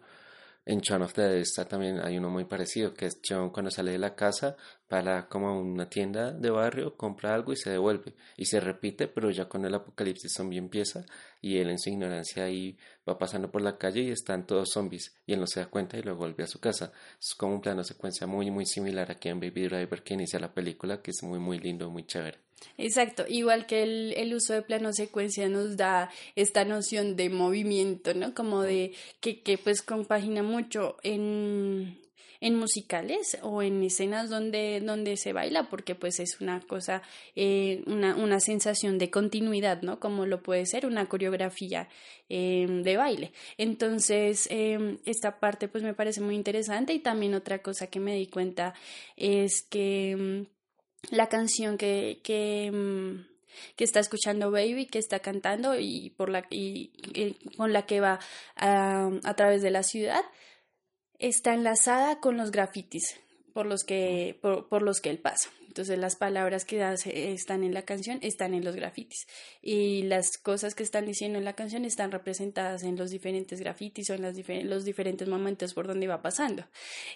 en 0.65 0.80
Shaun 0.80 1.04
of 1.04 1.13
the 1.13 1.21
Dead 1.21 1.36
está 1.36 1.67
también 1.67 1.99
hay 1.99 2.17
uno 2.17 2.32
muy 2.32 2.45
parecido, 2.45 2.93
que 2.95 3.06
es 3.06 3.19
John 3.28 3.51
cuando 3.51 3.69
sale 3.69 3.91
de 3.91 3.99
la 3.99 4.15
casa 4.15 4.58
para 4.88 5.28
como 5.28 5.60
una 5.60 5.88
tienda 5.89 6.32
de 6.32 6.49
barrio, 6.49 6.97
compra 6.97 7.36
algo 7.36 7.54
y 7.54 7.56
se 7.56 7.69
devuelve. 7.69 8.15
Y 8.36 8.45
se 8.45 8.60
repite, 8.60 9.08
pero 9.08 9.30
ya 9.30 9.47
con 9.47 9.63
el 9.65 9.75
apocalipsis 9.75 10.34
zombie 10.34 10.58
empieza 10.58 11.06
y 11.39 11.58
él 11.58 11.69
en 11.69 11.78
su 11.78 11.89
ignorancia 11.89 12.45
ahí 12.45 12.78
va 13.08 13.17
pasando 13.17 13.51
por 13.51 13.62
la 13.62 13.78
calle 13.78 14.01
y 14.01 14.10
están 14.10 14.47
todos 14.47 14.71
zombies 14.71 15.15
y 15.28 15.34
él 15.34 15.39
no 15.39 15.47
se 15.47 15.60
da 15.60 15.67
cuenta 15.67 15.97
y 15.97 16.01
luego 16.01 16.19
vuelve 16.19 16.43
a 16.43 16.47
su 16.47 16.60
casa. 16.60 16.91
Es 17.19 17.36
como 17.36 17.54
un 17.54 17.62
plano 17.62 17.84
secuencia 17.84 18.25
muy 18.25 18.49
muy 18.49 18.65
similar 18.65 19.12
aquí 19.12 19.30
en 19.30 19.39
Baby 19.39 19.67
Driver 19.67 20.04
que 20.04 20.15
inicia 20.15 20.39
la 20.39 20.54
película, 20.54 21.01
que 21.01 21.12
es 21.12 21.21
muy 21.21 21.38
muy 21.39 21.60
lindo, 21.60 21.89
muy 21.91 22.06
chévere. 22.06 22.45
Exacto, 22.78 23.26
igual 23.28 23.65
que 23.65 23.84
el, 23.84 24.13
el, 24.18 24.34
uso 24.34 24.54
de 24.54 24.62
plano 24.62 24.91
secuencia 24.94 25.48
nos 25.50 25.78
da 25.78 26.10
esta 26.36 26.65
noción 26.65 27.15
de 27.15 27.30
movimiento, 27.30 28.13
¿no? 28.13 28.34
Como 28.34 28.62
de 28.63 28.94
que, 29.22 29.41
que 29.41 29.58
pues 29.58 29.82
compagina 29.82 30.44
mucho 30.44 30.98
en, 31.04 31.98
en 32.41 32.56
musicales 32.56 33.38
o 33.41 33.62
en 33.62 33.82
escenas 33.84 34.30
donde, 34.30 34.82
donde 34.82 35.18
se 35.18 35.34
baila, 35.34 35.70
porque 35.70 35.96
pues 35.96 36.20
es 36.20 36.41
una 36.41 36.60
cosa, 36.62 37.02
eh, 37.36 37.84
una, 37.88 38.15
una 38.15 38.39
sensación 38.39 38.98
de 38.98 39.10
continuidad, 39.10 39.82
¿no? 39.82 40.00
Como 40.00 40.26
lo 40.26 40.41
puede 40.44 40.65
ser 40.65 40.86
una 40.86 41.08
coreografía 41.08 41.88
eh, 42.30 42.68
de 42.70 42.98
baile. 42.98 43.32
Entonces, 43.58 44.48
eh, 44.52 44.98
esta 45.06 45.39
parte 45.39 45.68
pues 45.68 45.84
me 45.84 45.94
parece 45.94 46.22
muy 46.22 46.36
interesante 46.36 46.94
y 46.94 47.00
también 47.00 47.36
otra 47.36 47.60
cosa 47.62 47.88
que 47.88 48.00
me 48.00 48.15
di 48.15 48.28
cuenta 48.28 48.74
es 49.15 49.62
que 49.70 50.46
la 51.12 51.28
canción 51.28 51.78
que, 51.78 52.20
que, 52.24 52.72
mm, 52.72 53.26
que 53.76 53.84
está 53.84 54.00
escuchando 54.00 54.52
Baby, 54.52 54.88
que 54.88 55.00
está 55.00 55.20
cantando 55.20 55.80
y, 55.80 56.12
por 56.12 56.30
la, 56.30 56.46
y, 56.50 56.91
con 57.58 57.74
la 57.74 57.86
que 57.86 58.00
va 58.02 58.20
a, 58.56 59.10
a 59.24 59.34
través 59.36 59.62
de 59.62 59.72
la 59.72 59.84
ciudad, 59.84 60.24
está 61.20 61.54
enlazada 61.54 62.20
con 62.20 62.38
los 62.38 62.52
grafitis 62.52 63.20
por 63.54 63.65
los 63.65 63.86
que, 63.86 64.38
por, 64.41 64.68
por 64.68 64.82
los 64.82 65.00
que 65.00 65.10
él 65.10 65.20
pasa. 65.20 65.50
Entonces 65.76 66.00
las 66.00 66.16
palabras 66.16 66.64
que 66.64 66.82
están 67.34 67.66
en 67.66 67.74
la 67.74 67.82
canción 67.82 68.20
están 68.22 68.54
en 68.54 68.64
los 68.64 68.78
grafitis 68.78 69.28
y 69.62 70.04
las 70.04 70.38
cosas 70.38 70.74
que 70.74 70.84
están 70.84 71.06
diciendo 71.06 71.38
en 71.38 71.44
la 71.44 71.52
canción 71.52 71.84
están 71.84 72.14
representadas 72.14 72.84
en 72.84 72.96
los 72.96 73.10
diferentes 73.10 73.60
grafitis 73.60 74.10
o 74.10 74.14
en 74.14 74.22
los, 74.22 74.36
los 74.64 74.86
diferentes 74.86 75.28
momentos 75.28 75.74
por 75.74 75.86
donde 75.86 76.08
va 76.08 76.22
pasando. 76.22 76.64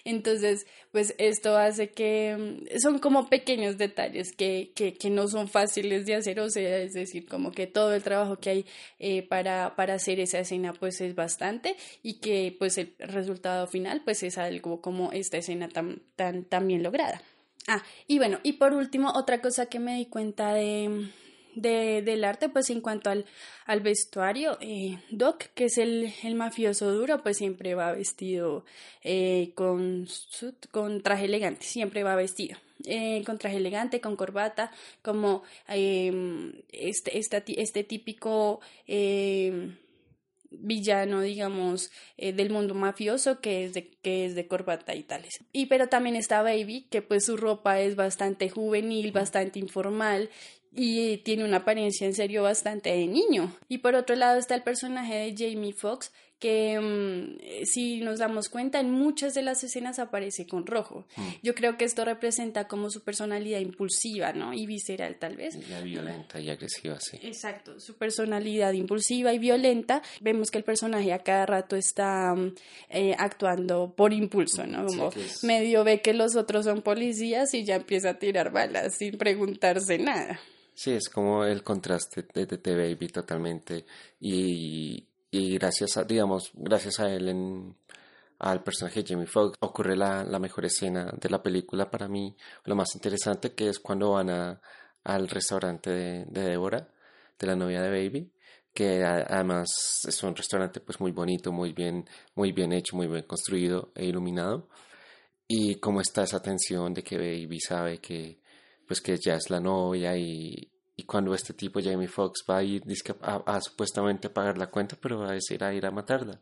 Entonces, 0.04 0.66
pues 0.92 1.14
esto 1.16 1.56
hace 1.56 1.92
que 1.92 2.36
mm, 2.36 2.78
son 2.80 2.98
como 2.98 3.30
pequeños 3.30 3.78
detalles 3.78 4.30
que, 4.36 4.72
que, 4.74 4.92
que 4.92 5.08
no 5.08 5.26
son 5.28 5.48
fáciles 5.48 6.04
de 6.04 6.16
hacer, 6.16 6.38
o 6.38 6.50
sea, 6.50 6.80
es 6.80 6.92
decir, 6.92 7.26
como 7.26 7.52
que 7.52 7.66
todo 7.66 7.94
el 7.94 8.02
trabajo 8.02 8.36
que 8.40 8.50
hay 8.50 8.66
eh, 8.98 9.22
para, 9.22 9.74
para 9.74 9.94
hacer 9.94 10.20
esa 10.20 10.38
escena 10.38 10.74
pues 10.74 11.00
es 11.00 11.14
bastante 11.14 11.76
y 12.02 12.20
que 12.20 12.54
pues 12.58 12.76
el 12.76 12.94
resultado 12.98 13.66
final 13.68 14.02
pues 14.04 14.22
es 14.22 14.36
algo 14.36 14.82
como 14.82 15.12
esta 15.12 15.38
escena 15.38 15.70
tan, 15.70 16.02
tan, 16.14 16.44
tan 16.44 16.68
bien 16.68 16.82
lograda. 16.82 17.22
Ah, 17.68 17.82
y 18.06 18.18
bueno, 18.18 18.40
y 18.42 18.54
por 18.54 18.72
último, 18.72 19.12
otra 19.14 19.40
cosa 19.40 19.66
que 19.66 19.78
me 19.78 19.96
di 19.96 20.06
cuenta 20.06 20.54
de, 20.54 21.10
de 21.54 22.02
del 22.02 22.24
arte, 22.24 22.48
pues 22.48 22.70
en 22.70 22.80
cuanto 22.80 23.10
al, 23.10 23.26
al 23.66 23.80
vestuario, 23.80 24.56
eh, 24.60 24.98
Doc, 25.10 25.44
que 25.54 25.66
es 25.66 25.78
el, 25.78 26.12
el, 26.22 26.34
mafioso 26.34 26.92
duro, 26.92 27.22
pues 27.22 27.36
siempre 27.36 27.74
va 27.74 27.92
vestido 27.92 28.64
eh, 29.04 29.52
con, 29.54 30.08
con 30.70 31.02
traje 31.02 31.26
elegante, 31.26 31.64
siempre 31.64 32.02
va 32.02 32.16
vestido. 32.16 32.56
Eh, 32.86 33.22
con 33.26 33.38
traje 33.38 33.58
elegante, 33.58 34.00
con 34.00 34.16
corbata, 34.16 34.72
como 35.02 35.42
eh, 35.68 36.52
este, 36.72 37.18
este, 37.18 37.60
este 37.60 37.84
típico 37.84 38.60
eh, 38.86 39.76
villano, 40.50 41.20
digamos, 41.20 41.90
eh, 42.16 42.32
del 42.32 42.50
mundo 42.50 42.74
mafioso 42.74 43.40
que 43.40 43.64
es, 43.64 43.74
de, 43.74 43.90
que 44.02 44.26
es 44.26 44.34
de 44.34 44.46
corbata 44.46 44.94
y 44.94 45.02
tales. 45.02 45.38
Y 45.52 45.66
pero 45.66 45.88
también 45.88 46.16
está 46.16 46.42
Baby, 46.42 46.86
que 46.90 47.02
pues 47.02 47.26
su 47.26 47.36
ropa 47.36 47.80
es 47.80 47.96
bastante 47.96 48.50
juvenil, 48.50 49.12
bastante 49.12 49.58
informal 49.58 50.30
y 50.72 51.18
tiene 51.18 51.44
una 51.44 51.58
apariencia 51.58 52.06
en 52.06 52.14
serio 52.14 52.42
bastante 52.42 52.90
de 52.90 53.06
niño. 53.06 53.52
Y 53.68 53.78
por 53.78 53.94
otro 53.94 54.16
lado 54.16 54.38
está 54.38 54.54
el 54.54 54.62
personaje 54.62 55.14
de 55.14 55.34
Jamie 55.36 55.72
Foxx, 55.72 56.12
que 56.40 56.80
mm, 56.80 57.64
si 57.64 58.00
nos 58.00 58.18
damos 58.18 58.48
cuenta, 58.48 58.80
en 58.80 58.90
muchas 58.90 59.34
de 59.34 59.42
las 59.42 59.62
escenas 59.62 59.98
aparece 59.98 60.46
con 60.46 60.66
rojo. 60.66 61.06
Mm. 61.16 61.28
Yo 61.42 61.54
creo 61.54 61.76
que 61.76 61.84
esto 61.84 62.04
representa 62.04 62.66
como 62.66 62.90
su 62.90 63.02
personalidad 63.02 63.60
impulsiva, 63.60 64.32
¿no? 64.32 64.52
Y 64.52 64.66
visceral, 64.66 65.16
tal 65.18 65.36
vez. 65.36 65.56
La 65.68 65.82
violenta 65.82 66.40
y 66.40 66.50
agresiva, 66.50 66.98
sí. 66.98 67.18
Exacto, 67.22 67.78
su 67.78 67.94
personalidad 67.94 68.72
impulsiva 68.72 69.32
y 69.32 69.38
violenta. 69.38 70.02
Vemos 70.20 70.50
que 70.50 70.58
el 70.58 70.64
personaje 70.64 71.12
a 71.12 71.20
cada 71.20 71.46
rato 71.46 71.76
está 71.76 72.34
mm, 72.34 72.54
eh, 72.88 73.14
actuando 73.18 73.94
por 73.94 74.12
impulso, 74.12 74.66
¿no? 74.66 74.86
Como 74.86 75.10
medio 75.42 75.84
ve 75.84 76.00
que 76.00 76.14
los 76.14 76.34
otros 76.36 76.64
son 76.64 76.82
policías 76.82 77.52
y 77.54 77.64
ya 77.64 77.76
empieza 77.76 78.10
a 78.10 78.18
tirar 78.18 78.50
balas 78.50 78.96
sin 78.96 79.18
preguntarse 79.18 79.98
nada. 79.98 80.40
Sí, 80.74 80.92
es 80.92 81.10
como 81.10 81.44
el 81.44 81.62
contraste 81.62 82.26
de 82.32 82.46
The 82.46 82.74
Baby 82.74 83.08
totalmente. 83.08 83.84
Y, 84.18 85.09
y 85.30 85.54
gracias 85.58 85.96
a, 85.96 86.04
digamos, 86.04 86.50
gracias 86.54 87.00
a 87.00 87.10
él, 87.12 87.28
en, 87.28 87.76
al 88.38 88.62
personaje 88.62 89.02
de 89.02 89.08
Jamie 89.08 89.26
Foxx, 89.26 89.58
ocurre 89.60 89.96
la, 89.96 90.24
la, 90.24 90.38
mejor 90.38 90.64
escena 90.66 91.12
de 91.20 91.30
la 91.30 91.42
película 91.42 91.90
para 91.90 92.08
mí. 92.08 92.36
Lo 92.64 92.76
más 92.76 92.94
interesante 92.94 93.54
que 93.54 93.68
es 93.68 93.78
cuando 93.78 94.12
van 94.12 94.30
a, 94.30 94.60
al 95.04 95.28
restaurante 95.28 95.90
de, 95.90 96.24
de 96.26 96.42
Deborah, 96.42 96.88
de 97.38 97.46
la 97.46 97.56
novia 97.56 97.82
de 97.82 97.90
Baby 97.90 98.32
que 98.72 99.04
además 99.04 99.68
es 100.06 100.22
un 100.22 100.34
restaurante 100.36 100.80
pues 100.80 101.00
muy 101.00 101.12
bonito, 101.12 101.52
muy 101.52 101.72
bien, 101.72 102.08
muy 102.34 102.52
bien 102.52 102.72
hecho, 102.72 102.96
muy 102.96 103.06
bien 103.06 103.24
construido 103.24 103.92
e 103.94 104.06
iluminado. 104.06 104.68
Y 105.48 105.76
cómo 105.76 106.00
está 106.00 106.22
esa 106.24 106.40
tensión 106.40 106.94
de 106.94 107.02
que 107.02 107.16
Baby 107.18 107.60
sabe 107.60 107.98
que 107.98 108.40
pues 108.86 109.00
que 109.00 109.16
ya 109.18 109.36
es 109.36 109.50
la 109.50 109.60
novia 109.60 110.16
y, 110.16 110.69
y 111.00 111.04
cuando 111.04 111.34
este 111.34 111.54
tipo 111.54 111.80
Jamie 111.82 112.08
Foxx 112.08 112.44
va 112.48 112.58
a 112.58 112.62
ir 112.62 112.82
a, 113.22 113.60
supuestamente 113.62 114.26
a 114.26 114.34
pagar 114.34 114.58
la 114.58 114.66
cuenta, 114.66 114.98
pero 115.00 115.20
va 115.20 115.30
a 115.30 115.32
decir 115.32 115.64
a 115.64 115.72
ir 115.72 115.86
a 115.86 115.90
matarla. 115.90 116.38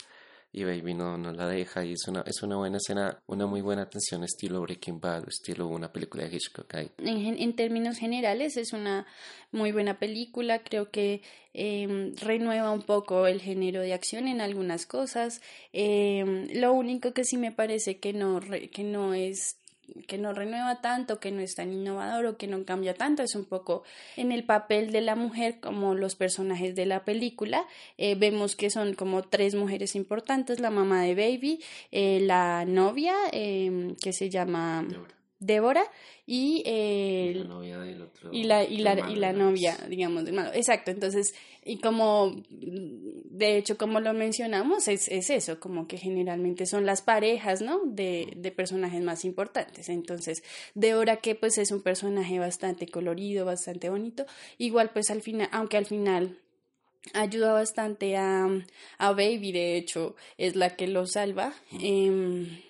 Y 0.50 0.64
Baby 0.64 0.94
no, 0.94 1.16
no 1.16 1.30
la 1.32 1.46
deja 1.46 1.84
y 1.84 1.92
es 1.92 2.08
una, 2.08 2.22
es 2.22 2.42
una 2.42 2.56
buena 2.56 2.78
escena, 2.78 3.22
una 3.26 3.46
muy 3.46 3.60
buena 3.60 3.82
atención 3.82 4.24
estilo 4.24 4.60
Breaking 4.62 4.98
Bad, 4.98 5.28
estilo 5.28 5.68
una 5.68 5.92
película 5.92 6.24
de 6.24 6.34
Hitchcock. 6.34 6.74
En, 6.74 7.38
en, 7.38 7.54
términos 7.54 7.98
generales 7.98 8.56
es 8.56 8.72
una 8.72 9.06
muy 9.52 9.70
buena 9.70 10.00
película, 10.00 10.64
creo 10.64 10.90
que 10.90 11.22
eh, 11.54 12.12
renueva 12.16 12.72
un 12.72 12.82
poco 12.82 13.28
el 13.28 13.40
género 13.40 13.80
de 13.80 13.92
acción 13.92 14.26
en 14.26 14.40
algunas 14.40 14.86
cosas. 14.86 15.40
Eh, 15.72 16.48
lo 16.54 16.72
único 16.72 17.12
que 17.12 17.22
sí 17.24 17.36
me 17.36 17.52
parece 17.52 18.00
que 18.00 18.12
no, 18.12 18.40
que 18.72 18.82
no 18.82 19.14
es 19.14 19.58
que 20.06 20.18
no 20.18 20.32
renueva 20.32 20.80
tanto, 20.80 21.20
que 21.20 21.30
no 21.30 21.40
es 21.40 21.54
tan 21.54 21.72
innovador 21.72 22.26
o 22.26 22.36
que 22.36 22.46
no 22.46 22.64
cambia 22.64 22.94
tanto, 22.94 23.22
es 23.22 23.34
un 23.34 23.44
poco 23.44 23.82
en 24.16 24.32
el 24.32 24.44
papel 24.44 24.92
de 24.92 25.00
la 25.00 25.16
mujer 25.16 25.60
como 25.60 25.94
los 25.94 26.14
personajes 26.14 26.74
de 26.74 26.86
la 26.86 27.04
película. 27.04 27.66
Eh, 27.96 28.14
vemos 28.14 28.56
que 28.56 28.70
son 28.70 28.94
como 28.94 29.22
tres 29.22 29.54
mujeres 29.54 29.94
importantes, 29.94 30.60
la 30.60 30.70
mamá 30.70 31.02
de 31.02 31.14
Baby, 31.14 31.60
eh, 31.92 32.20
la 32.22 32.64
novia 32.64 33.14
em, 33.32 33.94
que 33.96 34.12
se 34.12 34.30
llama 34.30 34.86
Débora 35.40 35.84
y, 36.26 36.62
y 36.66 37.34
la, 38.44 38.64
y 38.64 38.78
la, 38.78 39.10
y 39.10 39.16
la, 39.16 39.32
novia, 39.32 39.76
digamos, 39.88 40.24
del 40.24 40.34
malo. 40.34 40.50
Exacto, 40.52 40.90
entonces, 40.90 41.32
y 41.64 41.78
como, 41.78 42.42
de 42.50 43.56
hecho, 43.56 43.78
como 43.78 44.00
lo 44.00 44.12
mencionamos, 44.14 44.88
es, 44.88 45.08
es 45.08 45.30
eso, 45.30 45.60
como 45.60 45.86
que 45.86 45.96
generalmente 45.96 46.66
son 46.66 46.86
las 46.86 47.02
parejas, 47.02 47.62
¿no? 47.62 47.80
De, 47.84 48.32
de 48.36 48.50
personajes 48.50 49.02
más 49.02 49.24
importantes. 49.24 49.88
Entonces, 49.88 50.42
Débora, 50.74 51.18
que 51.18 51.34
pues 51.34 51.56
es 51.58 51.70
un 51.70 51.82
personaje 51.82 52.38
bastante 52.38 52.88
colorido, 52.88 53.44
bastante 53.44 53.90
bonito, 53.90 54.26
igual 54.58 54.90
pues 54.90 55.10
al 55.10 55.22
final, 55.22 55.48
aunque 55.52 55.76
al 55.76 55.86
final 55.86 56.38
ayuda 57.14 57.52
bastante 57.52 58.16
a, 58.16 58.48
a 58.98 59.12
Baby, 59.12 59.52
de 59.52 59.76
hecho, 59.76 60.16
es 60.36 60.56
la 60.56 60.76
que 60.76 60.88
lo 60.88 61.06
salva. 61.06 61.54
Eh, 61.80 62.64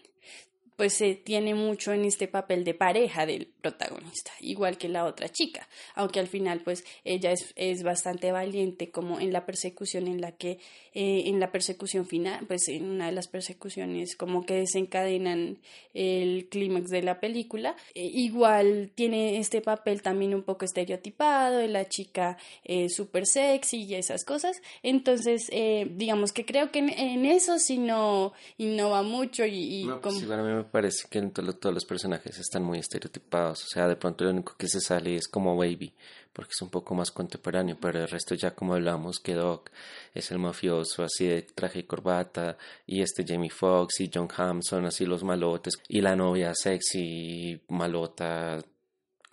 pues 0.79 0.95
se 0.95 1.17
tiene 1.17 1.57
mucho 1.57 1.93
en 1.93 2.05
este 2.05 2.29
papel 2.29 2.62
de 2.62 2.73
pareja 2.73 3.27
del 3.27 3.49
protagonista, 3.61 4.31
igual 4.40 4.79
que 4.79 4.88
la 4.88 5.05
otra 5.05 5.29
chica, 5.29 5.68
aunque 5.94 6.21
al 6.21 6.29
final 6.29 6.61
pues 6.61 6.85
ella 7.05 7.33
es, 7.33 7.53
es 7.57 7.83
bastante 7.83 8.33
valiente 8.33 8.90
como 8.90 9.21
en 9.21 9.33
la 9.33 9.47
persecución 9.47 10.07
en 10.07 10.21
la 10.21 10.33
que 10.33 10.59
eh, 11.01 11.29
en 11.29 11.38
la 11.38 11.53
persecución 11.53 12.07
final, 12.07 12.44
pues 12.47 12.66
en 12.66 12.85
una 12.85 13.07
de 13.07 13.12
las 13.12 13.29
persecuciones 13.29 14.16
como 14.16 14.44
que 14.44 14.55
desencadenan 14.55 15.59
el 15.94 16.49
clímax 16.49 16.90
de 16.90 17.03
la 17.03 17.21
película, 17.21 17.77
eh, 17.94 18.11
igual 18.12 18.90
tiene 18.97 19.38
este 19.38 19.61
papel 19.61 20.03
también 20.03 20.35
un 20.35 20.42
poco 20.42 20.64
estereotipado, 20.64 21.59
de 21.59 21.68
la 21.68 21.88
chica 21.88 22.37
eh, 22.64 22.88
súper 22.88 23.27
sexy 23.27 23.85
y 23.85 23.94
esas 23.94 24.25
cosas, 24.25 24.61
entonces 24.83 25.49
digamos 25.90 26.33
que 26.33 26.44
creo 26.44 26.73
que 26.73 26.81
en, 26.81 27.25
eso 27.27 27.59
sí 27.59 27.79
no 27.79 28.33
innova 28.57 29.03
mucho 29.03 29.44
y, 29.47 29.88
pues 30.03 30.25
como 30.25 30.64
parece 30.64 31.07
que 31.09 31.23
todos 31.23 31.75
los 31.75 31.85
personajes 31.85 32.38
están 32.38 32.64
muy 32.64 32.79
estereotipados. 32.79 33.58
O 33.64 33.68
sea, 33.68 33.88
de 33.88 33.97
pronto 33.97 34.25
lo 34.25 34.31
único 34.31 34.55
que 34.57 34.68
se 34.68 34.81
sale 34.81 35.16
es 35.16 35.29
como 35.29 35.57
Baby, 35.57 35.94
porque 36.33 36.53
es 36.53 36.62
un 36.62 36.71
poco 36.71 36.94
más 36.94 37.11
contemporáneo, 37.11 37.77
pero 37.81 38.01
el 38.01 38.09
resto 38.09 38.35
ya 38.35 38.55
como 38.55 38.75
hablamos 38.75 39.18
que 39.18 39.35
Doc 39.35 39.71
es 40.14 40.31
el 40.31 40.38
mafioso 40.38 41.03
así 41.03 41.27
de 41.27 41.42
traje 41.42 41.81
y 41.81 41.85
corbata, 41.85 42.57
y 42.87 43.03
este 43.03 43.25
Jamie 43.27 43.51
Foxx 43.51 44.01
y 44.01 44.11
John 44.12 44.29
Hamm 44.37 44.62
son 44.62 44.87
así 44.87 45.05
los 45.05 45.25
malotes, 45.25 45.75
y 45.88 46.01
la 46.01 46.14
novia 46.14 46.53
sexy, 46.55 47.61
malota, 47.68 48.62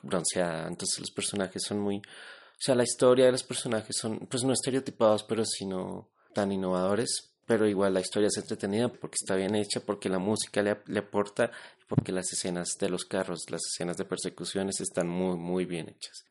bronceada. 0.02 0.68
Entonces 0.68 1.00
los 1.00 1.12
personajes 1.12 1.64
son 1.64 1.80
muy... 1.80 1.98
O 1.98 2.58
sea, 2.66 2.76
la 2.76 2.84
historia 2.84 3.26
de 3.26 3.34
los 3.34 3.44
personajes 3.44 3.96
son, 4.00 4.20
pues 4.30 4.44
no 4.44 4.54
estereotipados, 4.54 5.24
pero 5.24 5.44
sino 5.46 6.10
tan 6.34 6.52
innovadores, 6.52 7.35
pero 7.46 7.68
igual 7.68 7.94
la 7.94 8.02
historia 8.02 8.28
es 8.28 8.38
entretenida 8.38 8.90
porque 8.90 9.16
está 9.22 9.36
bien 9.36 9.56
hecha, 9.56 9.80
porque 9.80 10.10
la 10.10 10.20
música 10.20 10.62
le, 10.62 10.78
le, 10.88 11.00
aporta, 11.00 11.52
porque 11.88 12.12
las 12.12 12.32
escenas 12.34 12.70
de 12.80 12.90
los 12.90 13.06
carros, 13.06 13.46
las 13.50 13.62
escenas 13.74 13.98
de 13.98 14.06
persecuciones 14.06 14.82
están 14.82 15.08
muy, 15.08 15.38
muy 15.38 15.66
bien 15.66 15.90
hechas. 15.90 16.26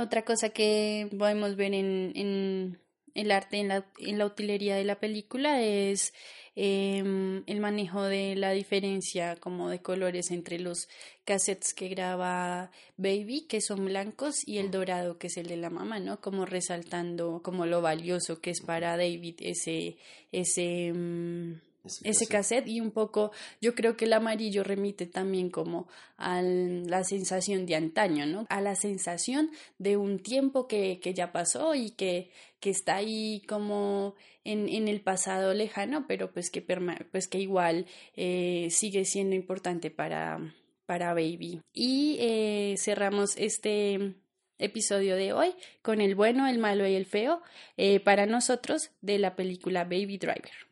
Otra 0.00 0.24
cosa 0.24 0.50
que 0.50 1.08
podemos 1.18 1.56
ver 1.56 1.74
en, 1.74 2.12
en 2.14 2.80
el 3.14 3.30
arte, 3.30 3.58
en 3.58 3.68
la, 3.68 3.90
en 3.98 4.18
la 4.18 4.26
utilería 4.26 4.76
de 4.76 4.84
la 4.84 5.00
película 5.00 5.60
es 5.60 6.12
Em, 6.60 7.44
el 7.46 7.60
manejo 7.60 8.02
de 8.02 8.34
la 8.34 8.50
diferencia 8.50 9.36
como 9.36 9.68
de 9.70 9.80
colores 9.80 10.32
entre 10.32 10.58
los 10.58 10.88
cassettes 11.24 11.72
que 11.72 11.86
graba 11.88 12.72
Baby, 12.96 13.46
que 13.48 13.60
son 13.60 13.84
blancos, 13.84 14.34
y 14.44 14.58
el 14.58 14.72
dorado, 14.72 15.18
que 15.18 15.28
es 15.28 15.36
el 15.36 15.46
de 15.46 15.56
la 15.56 15.70
mamá, 15.70 16.00
¿no? 16.00 16.20
Como 16.20 16.46
resaltando 16.46 17.42
como 17.44 17.64
lo 17.64 17.80
valioso 17.80 18.40
que 18.40 18.50
es 18.50 18.60
para 18.60 18.96
David 18.96 19.36
ese, 19.38 19.98
ese, 20.32 20.88
em, 20.88 21.60
ese, 21.84 22.26
cassette. 22.26 22.68
y 22.68 22.80
un 22.80 22.90
poco 22.90 23.32
yo 23.60 23.74
creo 23.74 23.96
que 23.96 24.04
el 24.04 24.12
amarillo 24.12 24.64
remite 24.64 25.06
también 25.06 25.50
como 25.50 25.88
a 26.16 26.42
la 26.42 27.04
sensación 27.04 27.66
de 27.66 27.76
antaño, 27.76 28.26
¿no? 28.26 28.46
A 28.48 28.60
la 28.60 28.74
sensación 28.74 29.50
de 29.78 29.96
un 29.96 30.18
tiempo 30.18 30.66
que, 30.66 31.00
que 31.00 31.14
ya 31.14 31.32
pasó 31.32 31.74
y 31.74 31.90
que, 31.90 32.30
que 32.60 32.70
está 32.70 32.96
ahí 32.96 33.42
como 33.48 34.14
en, 34.44 34.68
en 34.68 34.88
el 34.88 35.00
pasado 35.00 35.54
lejano, 35.54 36.06
pero 36.06 36.32
pues 36.32 36.50
que, 36.50 36.62
pues 36.62 37.28
que 37.28 37.38
igual 37.38 37.86
eh, 38.16 38.68
sigue 38.70 39.04
siendo 39.04 39.36
importante 39.36 39.90
para, 39.90 40.54
para 40.86 41.12
Baby. 41.14 41.60
Y 41.72 42.16
eh, 42.20 42.74
cerramos 42.78 43.36
este 43.36 44.14
episodio 44.58 45.16
de 45.16 45.32
hoy 45.32 45.54
con 45.82 46.00
el 46.00 46.14
bueno, 46.14 46.48
el 46.48 46.58
malo 46.58 46.86
y 46.86 46.94
el 46.94 47.06
feo 47.06 47.42
eh, 47.76 48.00
para 48.00 48.26
nosotros 48.26 48.90
de 49.00 49.18
la 49.18 49.36
película 49.36 49.84
Baby 49.84 50.18
Driver. 50.18 50.67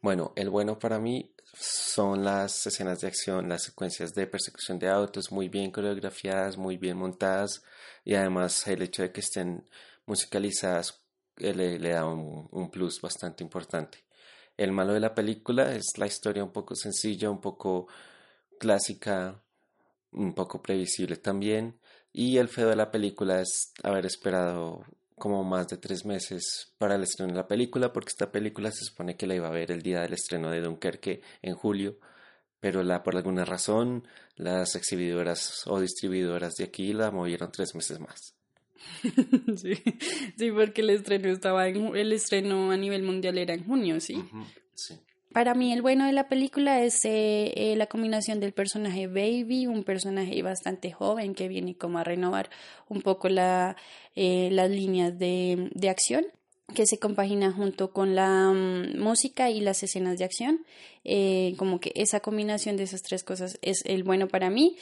Bueno, 0.00 0.32
el 0.36 0.48
bueno 0.48 0.78
para 0.78 0.98
mí 1.00 1.34
son 1.54 2.24
las 2.24 2.66
escenas 2.66 3.00
de 3.00 3.08
acción, 3.08 3.48
las 3.48 3.64
secuencias 3.64 4.14
de 4.14 4.26
persecución 4.28 4.78
de 4.78 4.88
autos 4.88 5.32
muy 5.32 5.48
bien 5.48 5.72
coreografiadas, 5.72 6.56
muy 6.56 6.76
bien 6.76 6.96
montadas 6.96 7.64
y 8.04 8.14
además 8.14 8.66
el 8.68 8.82
hecho 8.82 9.02
de 9.02 9.10
que 9.10 9.20
estén 9.20 9.68
musicalizadas 10.06 11.02
eh, 11.38 11.52
le, 11.52 11.78
le 11.80 11.90
da 11.90 12.06
un, 12.06 12.48
un, 12.52 12.70
plus 12.70 13.00
bastante 13.00 13.42
importante. 13.42 14.04
El 14.56 14.72
malo 14.72 14.92
de 14.94 15.00
la 15.00 15.14
película 15.14 15.74
es 15.74 15.98
la 15.98 16.06
historia 16.06 16.44
un 16.44 16.52
poco 16.52 16.74
sencilla, 16.76 17.30
un 17.30 17.40
poco 17.40 17.88
clásica, 18.58 19.42
un 20.12 20.34
poco 20.34 20.62
previsible 20.62 21.16
también. 21.16 21.78
Y 22.12 22.38
el 22.38 22.48
feo 22.48 22.68
de 22.68 22.76
la 22.76 22.90
película 22.90 23.40
es 23.40 23.72
haber 23.82 24.06
esperado 24.06 24.84
como 25.18 25.44
más 25.44 25.68
de 25.68 25.76
tres 25.76 26.04
meses 26.04 26.72
para 26.78 26.94
el 26.94 27.02
estreno 27.02 27.32
de 27.32 27.38
la 27.38 27.48
película, 27.48 27.92
porque 27.92 28.10
esta 28.10 28.30
película 28.30 28.70
se 28.70 28.84
supone 28.84 29.16
que 29.16 29.26
la 29.26 29.34
iba 29.34 29.48
a 29.48 29.52
ver 29.52 29.70
el 29.70 29.82
día 29.82 30.00
del 30.00 30.14
estreno 30.14 30.50
de 30.50 30.60
Dunkerque 30.60 31.22
en 31.42 31.54
julio, 31.54 31.98
pero 32.60 32.82
la, 32.82 33.02
por 33.02 33.16
alguna 33.16 33.44
razón 33.44 34.06
las 34.36 34.74
exhibidoras 34.76 35.66
o 35.66 35.80
distribuidoras 35.80 36.54
de 36.54 36.64
aquí 36.64 36.92
la 36.92 37.10
movieron 37.10 37.50
tres 37.52 37.74
meses 37.74 37.98
más. 38.00 38.34
sí, 39.56 39.74
sí, 40.36 40.50
porque 40.52 40.82
el 40.82 40.90
estreno 40.90 41.28
estaba 41.28 41.68
en, 41.68 41.96
el 41.96 42.12
estreno 42.12 42.70
a 42.70 42.76
nivel 42.76 43.02
mundial 43.02 43.38
era 43.38 43.54
en 43.54 43.64
junio, 43.64 44.00
sí. 44.00 44.24
sí. 44.74 44.98
Para 45.32 45.54
mí 45.54 45.72
el 45.72 45.82
bueno 45.82 46.06
de 46.06 46.12
la 46.12 46.28
película 46.28 46.82
es 46.82 47.04
eh, 47.04 47.52
eh, 47.54 47.76
la 47.76 47.86
combinación 47.86 48.40
del 48.40 48.52
personaje 48.52 49.06
Baby, 49.06 49.66
un 49.66 49.84
personaje 49.84 50.40
bastante 50.42 50.90
joven 50.90 51.34
que 51.34 51.48
viene 51.48 51.76
como 51.76 51.98
a 51.98 52.04
renovar 52.04 52.48
un 52.88 53.02
poco 53.02 53.28
la, 53.28 53.76
eh, 54.16 54.48
las 54.50 54.70
líneas 54.70 55.18
de, 55.18 55.70
de 55.74 55.88
acción 55.90 56.26
que 56.74 56.86
se 56.86 56.98
compagina 56.98 57.52
junto 57.52 57.92
con 57.92 58.14
la 58.14 58.50
mm, 58.50 58.98
música 58.98 59.50
y 59.50 59.60
las 59.60 59.82
escenas 59.82 60.18
de 60.18 60.24
acción. 60.24 60.64
Eh, 61.04 61.54
como 61.56 61.80
que 61.80 61.92
esa 61.94 62.20
combinación 62.20 62.76
de 62.76 62.84
esas 62.84 63.02
tres 63.02 63.24
cosas 63.24 63.58
es 63.62 63.82
el 63.86 64.02
bueno 64.02 64.28
para 64.28 64.50
mí. 64.50 64.76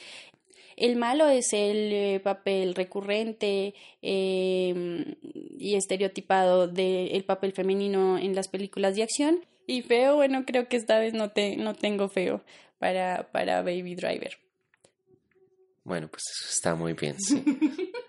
El 0.75 0.95
malo 0.95 1.27
es 1.27 1.53
el 1.53 2.21
papel 2.21 2.75
recurrente 2.75 3.73
em, 4.01 5.15
y 5.57 5.75
estereotipado 5.75 6.67
del 6.67 7.23
papel 7.23 7.53
femenino 7.53 8.19
en 8.19 8.35
las 8.35 8.47
películas 8.47 8.95
de 8.95 9.03
acción. 9.03 9.39
Y 9.67 9.83
feo, 9.83 10.15
bueno, 10.15 10.45
creo 10.45 10.67
que 10.67 10.77
esta 10.77 10.97
vez 10.97 11.13
no, 11.13 11.29
te, 11.29 11.57
no 11.57 11.75
tengo 11.75 12.09
feo 12.09 12.41
para, 12.79 13.29
para 13.31 13.61
Baby 13.61 13.95
Driver. 13.95 14.37
Bueno, 15.83 16.07
pues 16.07 16.23
está 16.49 16.73
muy 16.73 16.93
bien, 16.93 17.19
sí. 17.19 17.43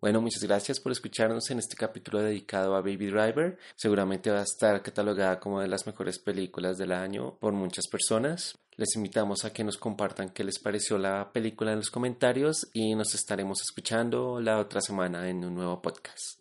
Bueno, 0.00 0.20
muchas 0.20 0.44
gracias 0.44 0.78
por 0.78 0.92
escucharnos 0.92 1.50
en 1.50 1.58
este 1.58 1.74
capítulo 1.74 2.22
dedicado 2.22 2.76
a 2.76 2.80
Baby 2.80 3.10
Driver. 3.10 3.58
Seguramente 3.74 4.30
va 4.30 4.38
a 4.38 4.44
estar 4.44 4.80
catalogada 4.80 5.40
como 5.40 5.60
de 5.60 5.66
las 5.66 5.88
mejores 5.88 6.20
películas 6.20 6.78
del 6.78 6.92
año 6.92 7.36
por 7.40 7.52
muchas 7.52 7.88
personas. 7.88 8.56
Les 8.76 8.94
invitamos 8.94 9.44
a 9.44 9.52
que 9.52 9.64
nos 9.64 9.76
compartan 9.76 10.30
qué 10.30 10.44
les 10.44 10.60
pareció 10.60 10.98
la 10.98 11.32
película 11.32 11.72
en 11.72 11.78
los 11.78 11.90
comentarios 11.90 12.68
y 12.72 12.94
nos 12.94 13.12
estaremos 13.16 13.60
escuchando 13.60 14.40
la 14.40 14.60
otra 14.60 14.80
semana 14.80 15.28
en 15.28 15.44
un 15.44 15.56
nuevo 15.56 15.82
podcast. 15.82 16.40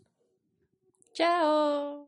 Chao. 1.13 2.07